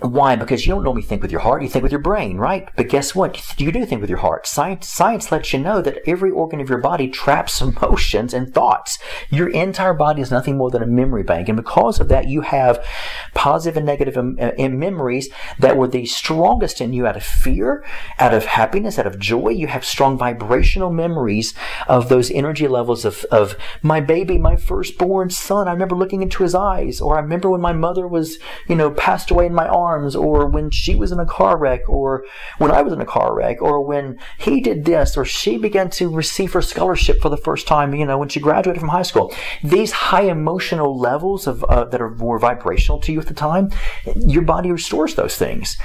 Why? 0.00 0.36
Because 0.36 0.64
you 0.64 0.74
don't 0.74 0.84
normally 0.84 1.02
think 1.02 1.22
with 1.22 1.32
your 1.32 1.40
heart, 1.40 1.62
you 1.62 1.68
think 1.68 1.82
with 1.82 1.90
your 1.90 2.00
brain, 2.00 2.36
right? 2.36 2.68
But 2.76 2.88
guess 2.88 3.16
what? 3.16 3.58
You 3.58 3.72
do 3.72 3.84
think 3.84 4.00
with 4.00 4.10
your 4.10 4.20
heart. 4.20 4.46
Science, 4.46 4.86
science 4.88 5.32
lets 5.32 5.52
you 5.52 5.58
know 5.58 5.82
that 5.82 5.98
every 6.06 6.30
organ 6.30 6.60
of 6.60 6.68
your 6.68 6.78
body 6.78 7.08
traps 7.08 7.60
emotions 7.60 8.32
and 8.32 8.54
thoughts. 8.54 8.98
Your 9.28 9.48
entire 9.48 9.94
body 9.94 10.22
is 10.22 10.30
nothing 10.30 10.56
more 10.56 10.70
than 10.70 10.84
a 10.84 10.86
memory 10.86 11.24
bank. 11.24 11.48
And 11.48 11.56
because 11.56 11.98
of 11.98 12.08
that, 12.08 12.28
you 12.28 12.42
have 12.42 12.84
positive 13.34 13.76
and 13.76 13.86
negative 13.86 14.16
uh, 14.16 14.68
memories 14.68 15.30
that 15.58 15.76
were 15.76 15.88
the 15.88 16.06
strongest 16.06 16.80
in 16.80 16.92
you 16.92 17.04
out 17.04 17.16
of 17.16 17.24
fear, 17.24 17.84
out 18.20 18.32
of 18.32 18.44
happiness, 18.44 19.00
out 19.00 19.06
of 19.06 19.18
joy. 19.18 19.48
You 19.48 19.66
have 19.66 19.84
strong 19.84 20.16
vibrational 20.16 20.92
memories 20.92 21.54
of 21.88 22.08
those 22.08 22.30
energy 22.30 22.68
levels 22.68 23.04
of, 23.04 23.24
of 23.32 23.56
my 23.82 24.00
baby, 24.00 24.38
my 24.38 24.54
firstborn 24.54 25.30
son. 25.30 25.66
I 25.66 25.72
remember 25.72 25.96
looking 25.96 26.22
into 26.22 26.44
his 26.44 26.54
eyes, 26.54 27.00
or 27.00 27.16
I 27.16 27.20
remember 27.20 27.50
when 27.50 27.60
my 27.60 27.72
mother 27.72 28.06
was, 28.06 28.38
you 28.68 28.76
know, 28.76 28.92
passed 28.92 29.32
away 29.32 29.46
in 29.46 29.54
my 29.54 29.66
arms 29.66 29.87
arms, 29.88 30.14
or 30.14 30.46
when 30.46 30.70
she 30.70 30.94
was 30.94 31.10
in 31.12 31.20
a 31.20 31.26
car 31.38 31.56
wreck, 31.58 31.82
or 31.88 32.24
when 32.58 32.70
I 32.70 32.82
was 32.82 32.92
in 32.92 33.00
a 33.00 33.12
car 33.16 33.30
wreck, 33.34 33.62
or 33.62 33.76
when 33.90 34.18
he 34.38 34.60
did 34.60 34.84
this, 34.84 35.16
or 35.16 35.24
she 35.24 35.58
began 35.58 35.88
to 35.98 36.04
receive 36.22 36.52
her 36.52 36.62
scholarship 36.62 37.20
for 37.20 37.30
the 37.30 37.44
first 37.48 37.66
time, 37.66 37.94
you 37.94 38.06
know, 38.06 38.18
when 38.18 38.28
she 38.28 38.40
graduated 38.40 38.80
from 38.80 38.90
high 38.90 39.08
school. 39.10 39.32
These 39.62 39.92
high 39.92 40.26
emotional 40.38 40.98
levels 40.98 41.46
of 41.46 41.64
uh, 41.64 41.84
that 41.90 42.00
are 42.00 42.14
more 42.26 42.38
vibrational 42.38 43.00
to 43.00 43.12
you 43.12 43.20
at 43.20 43.26
the 43.26 43.34
time, 43.34 43.70
your 44.16 44.42
body 44.42 44.70
restores 44.70 45.14
those 45.14 45.36
things. 45.36 45.76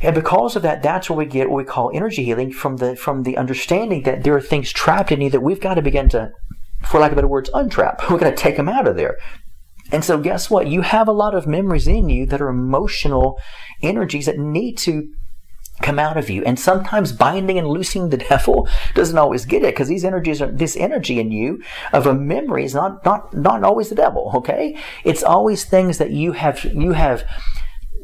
And 0.00 0.14
because 0.14 0.54
of 0.56 0.62
that, 0.62 0.82
that's 0.82 1.10
where 1.10 1.18
we 1.18 1.26
get 1.26 1.50
what 1.50 1.56
we 1.56 1.64
call 1.64 1.90
energy 1.92 2.24
healing 2.24 2.52
from 2.52 2.76
the 2.76 2.94
from 2.96 3.22
the 3.22 3.36
understanding 3.36 4.02
that 4.04 4.22
there 4.22 4.36
are 4.36 4.40
things 4.40 4.72
trapped 4.72 5.12
in 5.12 5.20
you 5.20 5.30
that 5.30 5.40
we've 5.40 5.60
got 5.60 5.74
to 5.74 5.82
begin 5.82 6.08
to, 6.10 6.30
for 6.86 7.00
lack 7.00 7.10
of 7.10 7.16
better 7.16 7.28
words, 7.28 7.50
untrap. 7.50 8.08
We're 8.10 8.18
going 8.18 8.34
to 8.34 8.42
take 8.42 8.56
them 8.56 8.68
out 8.68 8.86
of 8.86 8.96
there. 8.96 9.18
And 9.90 10.04
so, 10.04 10.18
guess 10.18 10.50
what? 10.50 10.66
You 10.66 10.82
have 10.82 11.08
a 11.08 11.12
lot 11.12 11.34
of 11.34 11.46
memories 11.46 11.88
in 11.88 12.08
you 12.08 12.26
that 12.26 12.40
are 12.40 12.48
emotional 12.48 13.38
energies 13.82 14.26
that 14.26 14.38
need 14.38 14.76
to 14.78 15.08
come 15.80 15.98
out 15.98 16.16
of 16.16 16.28
you. 16.28 16.44
And 16.44 16.58
sometimes 16.58 17.12
binding 17.12 17.58
and 17.58 17.68
loosing 17.68 18.08
the 18.08 18.16
devil 18.28 18.68
doesn't 18.94 19.18
always 19.18 19.44
get 19.44 19.62
it 19.62 19.74
because 19.74 19.88
these 19.88 20.04
energies 20.04 20.42
are, 20.42 20.50
this 20.50 20.76
energy 20.76 21.20
in 21.20 21.30
you 21.30 21.62
of 21.92 22.06
a 22.06 22.14
memory 22.14 22.64
is 22.64 22.74
not, 22.74 23.04
not, 23.04 23.32
not 23.34 23.62
always 23.62 23.88
the 23.88 23.94
devil. 23.94 24.32
Okay. 24.34 24.76
It's 25.04 25.22
always 25.22 25.64
things 25.64 25.98
that 25.98 26.10
you 26.10 26.32
have, 26.32 26.64
you 26.64 26.92
have, 26.92 27.24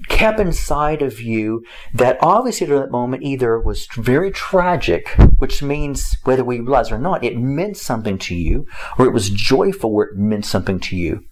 kept 0.09 0.39
inside 0.39 1.01
of 1.01 1.21
you 1.21 1.65
that 1.95 2.19
obviously 2.21 2.67
at 2.67 2.79
that 2.79 2.91
moment 2.91 3.23
either 3.23 3.59
was 3.59 3.87
very 3.97 4.31
tragic, 4.31 5.09
which 5.39 5.63
means 5.63 6.17
whether 6.25 6.45
we 6.45 6.61
realize 6.61 6.93
or 6.93 6.99
not, 6.99 7.25
it 7.25 7.39
meant 7.39 7.77
something 7.77 8.19
to 8.19 8.35
you, 8.35 8.67
or 8.99 9.07
it 9.07 9.13
was 9.13 9.31
joyful 9.31 9.95
where 9.95 10.07
it 10.07 10.17
meant 10.17 10.45
something 10.45 10.79
to 10.79 10.95
you. 10.95 11.25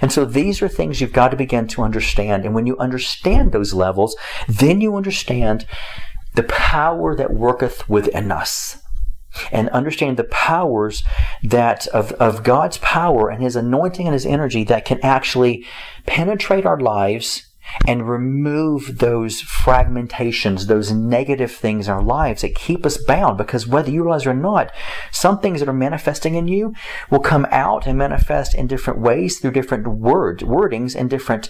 And 0.00 0.10
so 0.10 0.24
these 0.24 0.60
are 0.62 0.68
things 0.68 1.00
you've 1.00 1.12
got 1.12 1.28
to 1.28 1.36
begin 1.36 1.68
to 1.68 1.82
understand. 1.82 2.44
And 2.44 2.54
when 2.54 2.66
you 2.66 2.76
understand 2.78 3.52
those 3.52 3.74
levels, 3.74 4.16
then 4.48 4.80
you 4.80 4.96
understand 4.96 5.66
the 6.34 6.42
power 6.44 7.14
that 7.16 7.34
worketh 7.34 7.88
within 7.88 8.32
us. 8.32 8.78
And 9.50 9.70
understand 9.70 10.18
the 10.18 10.24
powers 10.24 11.02
that 11.42 11.86
of, 11.88 12.12
of 12.12 12.42
God's 12.42 12.76
power 12.78 13.30
and 13.30 13.42
His 13.42 13.56
anointing 13.56 14.06
and 14.06 14.12
His 14.12 14.26
energy 14.26 14.62
that 14.64 14.84
can 14.84 15.00
actually 15.02 15.64
penetrate 16.04 16.66
our 16.66 16.78
lives 16.78 17.46
and 17.86 18.08
remove 18.08 18.98
those 18.98 19.42
fragmentations, 19.42 20.66
those 20.66 20.92
negative 20.92 21.52
things 21.52 21.88
in 21.88 21.94
our 21.94 22.02
lives 22.02 22.42
that 22.42 22.54
keep 22.54 22.84
us 22.86 22.96
bound. 22.96 23.38
Because 23.38 23.66
whether 23.66 23.90
you 23.90 24.02
realize 24.02 24.26
it 24.26 24.30
or 24.30 24.34
not, 24.34 24.72
some 25.10 25.40
things 25.40 25.60
that 25.60 25.68
are 25.68 25.72
manifesting 25.72 26.34
in 26.34 26.48
you 26.48 26.74
will 27.10 27.20
come 27.20 27.46
out 27.50 27.86
and 27.86 27.98
manifest 27.98 28.54
in 28.54 28.66
different 28.66 29.00
ways 29.00 29.38
through 29.38 29.52
different 29.52 29.86
words, 29.86 30.42
wordings 30.42 30.94
and 30.94 31.10
different 31.10 31.48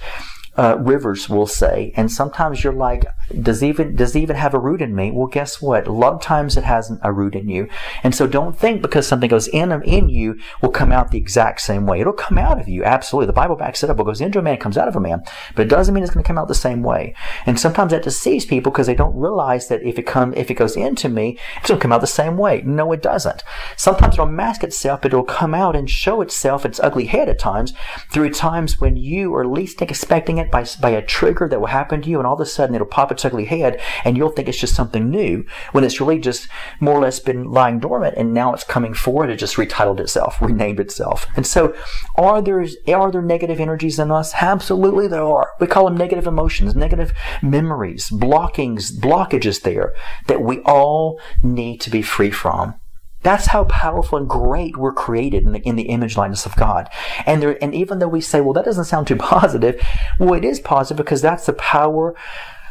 uh, 0.56 0.76
rivers 0.78 1.28
will 1.28 1.46
say. 1.46 1.92
And 1.96 2.10
sometimes 2.10 2.62
you're 2.62 2.72
like, 2.72 3.04
does 3.40 3.62
even 3.62 3.96
does 3.96 4.14
even 4.14 4.36
have 4.36 4.52
a 4.52 4.58
root 4.58 4.82
in 4.82 4.94
me? 4.94 5.10
Well, 5.10 5.26
guess 5.26 5.62
what? 5.62 5.86
A 5.86 5.92
lot 5.92 6.12
of 6.12 6.20
times 6.20 6.56
it 6.56 6.64
hasn't 6.64 7.00
a 7.02 7.12
root 7.12 7.34
in 7.34 7.48
you. 7.48 7.68
And 8.02 8.14
so 8.14 8.26
don't 8.26 8.58
think 8.58 8.82
because 8.82 9.06
something 9.06 9.30
goes 9.30 9.48
in 9.48 9.72
in 9.82 10.08
you 10.08 10.38
will 10.60 10.70
come 10.70 10.92
out 10.92 11.10
the 11.10 11.18
exact 11.18 11.60
same 11.60 11.86
way. 11.86 12.00
It'll 12.00 12.12
come 12.12 12.36
out 12.36 12.60
of 12.60 12.68
you. 12.68 12.84
Absolutely. 12.84 13.26
The 13.26 13.32
Bible 13.32 13.56
backs 13.56 13.82
it 13.82 13.90
up. 13.90 13.96
What 13.96 14.04
goes 14.04 14.20
into 14.20 14.38
a 14.38 14.42
man 14.42 14.58
comes 14.58 14.76
out 14.76 14.88
of 14.88 14.96
a 14.96 15.00
man. 15.00 15.22
But 15.54 15.66
it 15.66 15.68
doesn't 15.70 15.94
mean 15.94 16.04
it's 16.04 16.12
going 16.12 16.22
to 16.22 16.28
come 16.28 16.38
out 16.38 16.48
the 16.48 16.54
same 16.54 16.82
way. 16.82 17.14
And 17.46 17.58
sometimes 17.58 17.92
that 17.92 18.02
deceives 18.02 18.44
people 18.44 18.70
because 18.72 18.86
they 18.86 18.94
don't 18.94 19.16
realize 19.16 19.68
that 19.68 19.82
if 19.82 19.98
it 19.98 20.06
come 20.06 20.34
if 20.34 20.50
it 20.50 20.54
goes 20.54 20.76
into 20.76 21.08
me, 21.08 21.38
it's 21.58 21.68
going 21.68 21.80
to 21.80 21.82
come 21.82 21.92
out 21.92 22.00
the 22.02 22.06
same 22.06 22.36
way. 22.36 22.62
No, 22.62 22.92
it 22.92 23.02
doesn't. 23.02 23.42
Sometimes 23.76 24.14
it'll 24.14 24.26
mask 24.26 24.62
itself, 24.64 25.00
but 25.00 25.12
it'll 25.12 25.24
come 25.24 25.54
out 25.54 25.74
and 25.74 25.88
show 25.88 26.20
itself 26.20 26.66
its 26.66 26.80
ugly 26.80 27.06
head 27.06 27.28
at 27.28 27.38
times 27.38 27.72
through 28.10 28.30
times 28.30 28.80
when 28.80 28.96
you 28.96 29.34
are 29.34 29.46
least 29.46 29.80
expecting 29.80 30.38
it 30.38 30.41
by, 30.50 30.66
by 30.80 30.90
a 30.90 31.02
trigger 31.02 31.48
that 31.48 31.60
will 31.60 31.68
happen 31.68 32.02
to 32.02 32.10
you, 32.10 32.18
and 32.18 32.26
all 32.26 32.34
of 32.34 32.40
a 32.40 32.46
sudden 32.46 32.74
it'll 32.74 32.86
pop 32.86 33.12
its 33.12 33.24
ugly 33.24 33.44
head, 33.44 33.80
and 34.04 34.16
you'll 34.16 34.30
think 34.30 34.48
it's 34.48 34.58
just 34.58 34.74
something 34.74 35.10
new 35.10 35.44
when 35.72 35.84
it's 35.84 36.00
really 36.00 36.18
just 36.18 36.48
more 36.80 36.94
or 36.94 37.02
less 37.02 37.20
been 37.20 37.44
lying 37.44 37.78
dormant, 37.78 38.16
and 38.16 38.34
now 38.34 38.52
it's 38.52 38.64
coming 38.64 38.94
forward. 38.94 39.30
It 39.30 39.36
just 39.36 39.56
retitled 39.56 40.00
itself, 40.00 40.40
renamed 40.40 40.80
itself. 40.80 41.26
And 41.36 41.46
so, 41.46 41.74
are 42.16 42.42
there 42.42 42.64
are 42.88 43.10
there 43.10 43.22
negative 43.22 43.60
energies 43.60 43.98
in 43.98 44.10
us? 44.10 44.34
Absolutely, 44.40 45.08
there 45.08 45.24
are. 45.24 45.50
We 45.60 45.66
call 45.66 45.84
them 45.84 45.96
negative 45.96 46.26
emotions, 46.26 46.74
negative 46.74 47.12
memories, 47.42 48.10
blockings, 48.10 48.96
blockages 48.98 49.62
there 49.62 49.94
that 50.26 50.42
we 50.42 50.60
all 50.60 51.20
need 51.42 51.80
to 51.82 51.90
be 51.90 52.02
free 52.02 52.30
from. 52.30 52.74
That's 53.22 53.46
how 53.46 53.64
powerful 53.64 54.18
and 54.18 54.28
great 54.28 54.76
we're 54.76 54.92
created 54.92 55.44
in 55.44 55.52
the, 55.52 55.60
in 55.60 55.76
the 55.76 55.84
image 55.84 56.16
likeness 56.16 56.46
of 56.46 56.56
God. 56.56 56.88
And 57.26 57.40
there, 57.40 57.62
and 57.62 57.74
even 57.74 57.98
though 57.98 58.08
we 58.08 58.20
say, 58.20 58.40
well, 58.40 58.52
that 58.54 58.64
doesn't 58.64 58.84
sound 58.84 59.06
too 59.06 59.16
positive, 59.34 59.80
well, 60.18 60.34
it 60.34 60.44
is 60.44 60.60
positive 60.60 61.04
because 61.04 61.22
that's 61.22 61.46
the 61.46 61.52
power 61.54 62.14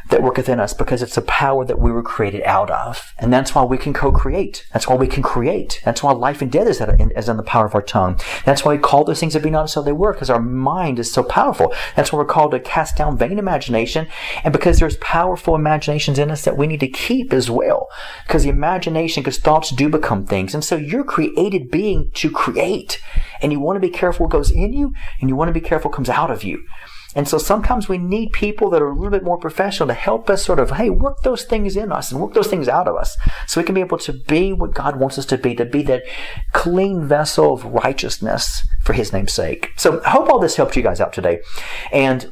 that 0.09 0.23
worketh 0.23 0.49
in 0.49 0.59
us 0.59 0.73
because 0.73 1.01
it's 1.01 1.17
a 1.17 1.21
power 1.21 1.65
that 1.65 1.79
we 1.79 1.91
were 1.91 2.03
created 2.03 2.43
out 2.43 2.69
of. 2.69 3.13
And 3.19 3.31
that's 3.31 3.55
why 3.55 3.63
we 3.63 3.77
can 3.77 3.93
co-create. 3.93 4.65
That's 4.73 4.87
why 4.87 4.95
we 4.95 5.07
can 5.07 5.23
create. 5.23 5.81
That's 5.85 6.03
why 6.03 6.11
life 6.11 6.41
and 6.41 6.51
death 6.51 6.67
is, 6.67 6.81
in, 6.81 7.11
is 7.11 7.29
in 7.29 7.37
the 7.37 7.43
power 7.43 7.65
of 7.65 7.75
our 7.75 7.81
tongue. 7.81 8.19
That's 8.45 8.65
why 8.65 8.75
we 8.75 8.81
call 8.81 9.03
those 9.03 9.19
things 9.19 9.33
that 9.33 9.43
be 9.43 9.49
not 9.49 9.65
as 9.65 9.73
though 9.73 9.83
they 9.83 9.91
were 9.91 10.13
because 10.13 10.29
our 10.29 10.41
mind 10.41 10.99
is 10.99 11.11
so 11.11 11.23
powerful. 11.23 11.73
That's 11.95 12.11
why 12.11 12.19
we're 12.19 12.25
called 12.25 12.51
to 12.51 12.59
cast 12.59 12.97
down 12.97 13.17
vain 13.17 13.39
imagination. 13.39 14.07
And 14.43 14.51
because 14.51 14.79
there's 14.79 14.97
powerful 14.97 15.55
imaginations 15.55 16.19
in 16.19 16.31
us 16.31 16.43
that 16.43 16.57
we 16.57 16.67
need 16.67 16.79
to 16.81 16.87
keep 16.87 17.33
as 17.33 17.49
well. 17.49 17.87
Because 18.27 18.43
the 18.43 18.49
imagination, 18.49 19.23
because 19.23 19.39
thoughts 19.39 19.69
do 19.69 19.89
become 19.89 20.25
things. 20.25 20.53
And 20.53 20.63
so 20.63 20.75
you're 20.75 21.03
created 21.03 21.71
being 21.71 22.11
to 22.15 22.29
create. 22.29 23.01
And 23.41 23.51
you 23.51 23.59
want 23.59 23.77
to 23.77 23.81
be 23.81 23.89
careful 23.89 24.25
what 24.25 24.31
goes 24.31 24.51
in 24.51 24.73
you 24.73 24.93
and 25.19 25.29
you 25.29 25.35
want 25.35 25.49
to 25.49 25.53
be 25.53 25.61
careful 25.61 25.89
what 25.89 25.95
comes 25.95 26.09
out 26.09 26.31
of 26.31 26.43
you. 26.43 26.63
And 27.15 27.27
so 27.27 27.37
sometimes 27.37 27.89
we 27.89 27.97
need 27.97 28.31
people 28.31 28.69
that 28.69 28.81
are 28.81 28.89
a 28.89 28.95
little 28.95 29.09
bit 29.09 29.23
more 29.23 29.37
professional 29.37 29.87
to 29.87 29.93
help 29.93 30.29
us 30.29 30.45
sort 30.45 30.59
of, 30.59 30.71
hey, 30.71 30.89
work 30.89 31.21
those 31.23 31.43
things 31.43 31.75
in 31.75 31.91
us 31.91 32.11
and 32.11 32.21
work 32.21 32.33
those 32.33 32.47
things 32.47 32.67
out 32.67 32.87
of 32.87 32.95
us 32.95 33.17
so 33.47 33.59
we 33.59 33.65
can 33.65 33.75
be 33.75 33.81
able 33.81 33.97
to 33.99 34.13
be 34.13 34.53
what 34.53 34.73
God 34.73 34.97
wants 34.97 35.17
us 35.17 35.25
to 35.27 35.37
be, 35.37 35.55
to 35.55 35.65
be 35.65 35.83
that 35.83 36.03
clean 36.53 37.05
vessel 37.05 37.53
of 37.53 37.65
righteousness 37.65 38.65
for 38.83 38.93
His 38.93 39.11
name's 39.11 39.33
sake. 39.33 39.71
So 39.75 40.01
I 40.05 40.11
hope 40.11 40.29
all 40.29 40.39
this 40.39 40.55
helped 40.55 40.75
you 40.75 40.83
guys 40.83 41.01
out 41.01 41.13
today. 41.13 41.41
And 41.91 42.31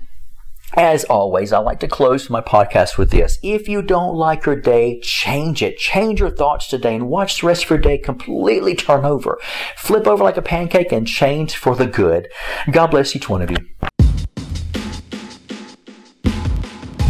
as 0.74 1.04
always, 1.06 1.52
I 1.52 1.58
like 1.60 1.80
to 1.80 1.88
close 1.88 2.30
my 2.30 2.42
podcast 2.42 2.98
with 2.98 3.10
this. 3.10 3.40
If 3.42 3.68
you 3.68 3.82
don't 3.82 4.16
like 4.16 4.46
your 4.46 4.56
day, 4.56 5.00
change 5.02 5.64
it. 5.64 5.78
Change 5.78 6.20
your 6.20 6.30
thoughts 6.30 6.68
today 6.68 6.96
and 6.96 7.10
watch 7.10 7.42
the 7.42 7.48
rest 7.48 7.64
of 7.64 7.72
your 7.72 7.80
day 7.80 7.98
completely 7.98 8.76
turn 8.76 9.04
over. 9.04 9.40
Flip 9.76 10.06
over 10.06 10.24
like 10.24 10.38
a 10.38 10.44
pancake 10.44 10.92
and 10.92 11.08
change 11.08 11.56
for 11.56 11.76
the 11.76 11.88
good. 11.88 12.30
God 12.72 12.88
bless 12.88 13.16
each 13.16 13.28
one 13.28 13.42
of 13.42 13.50
you. 13.50 13.58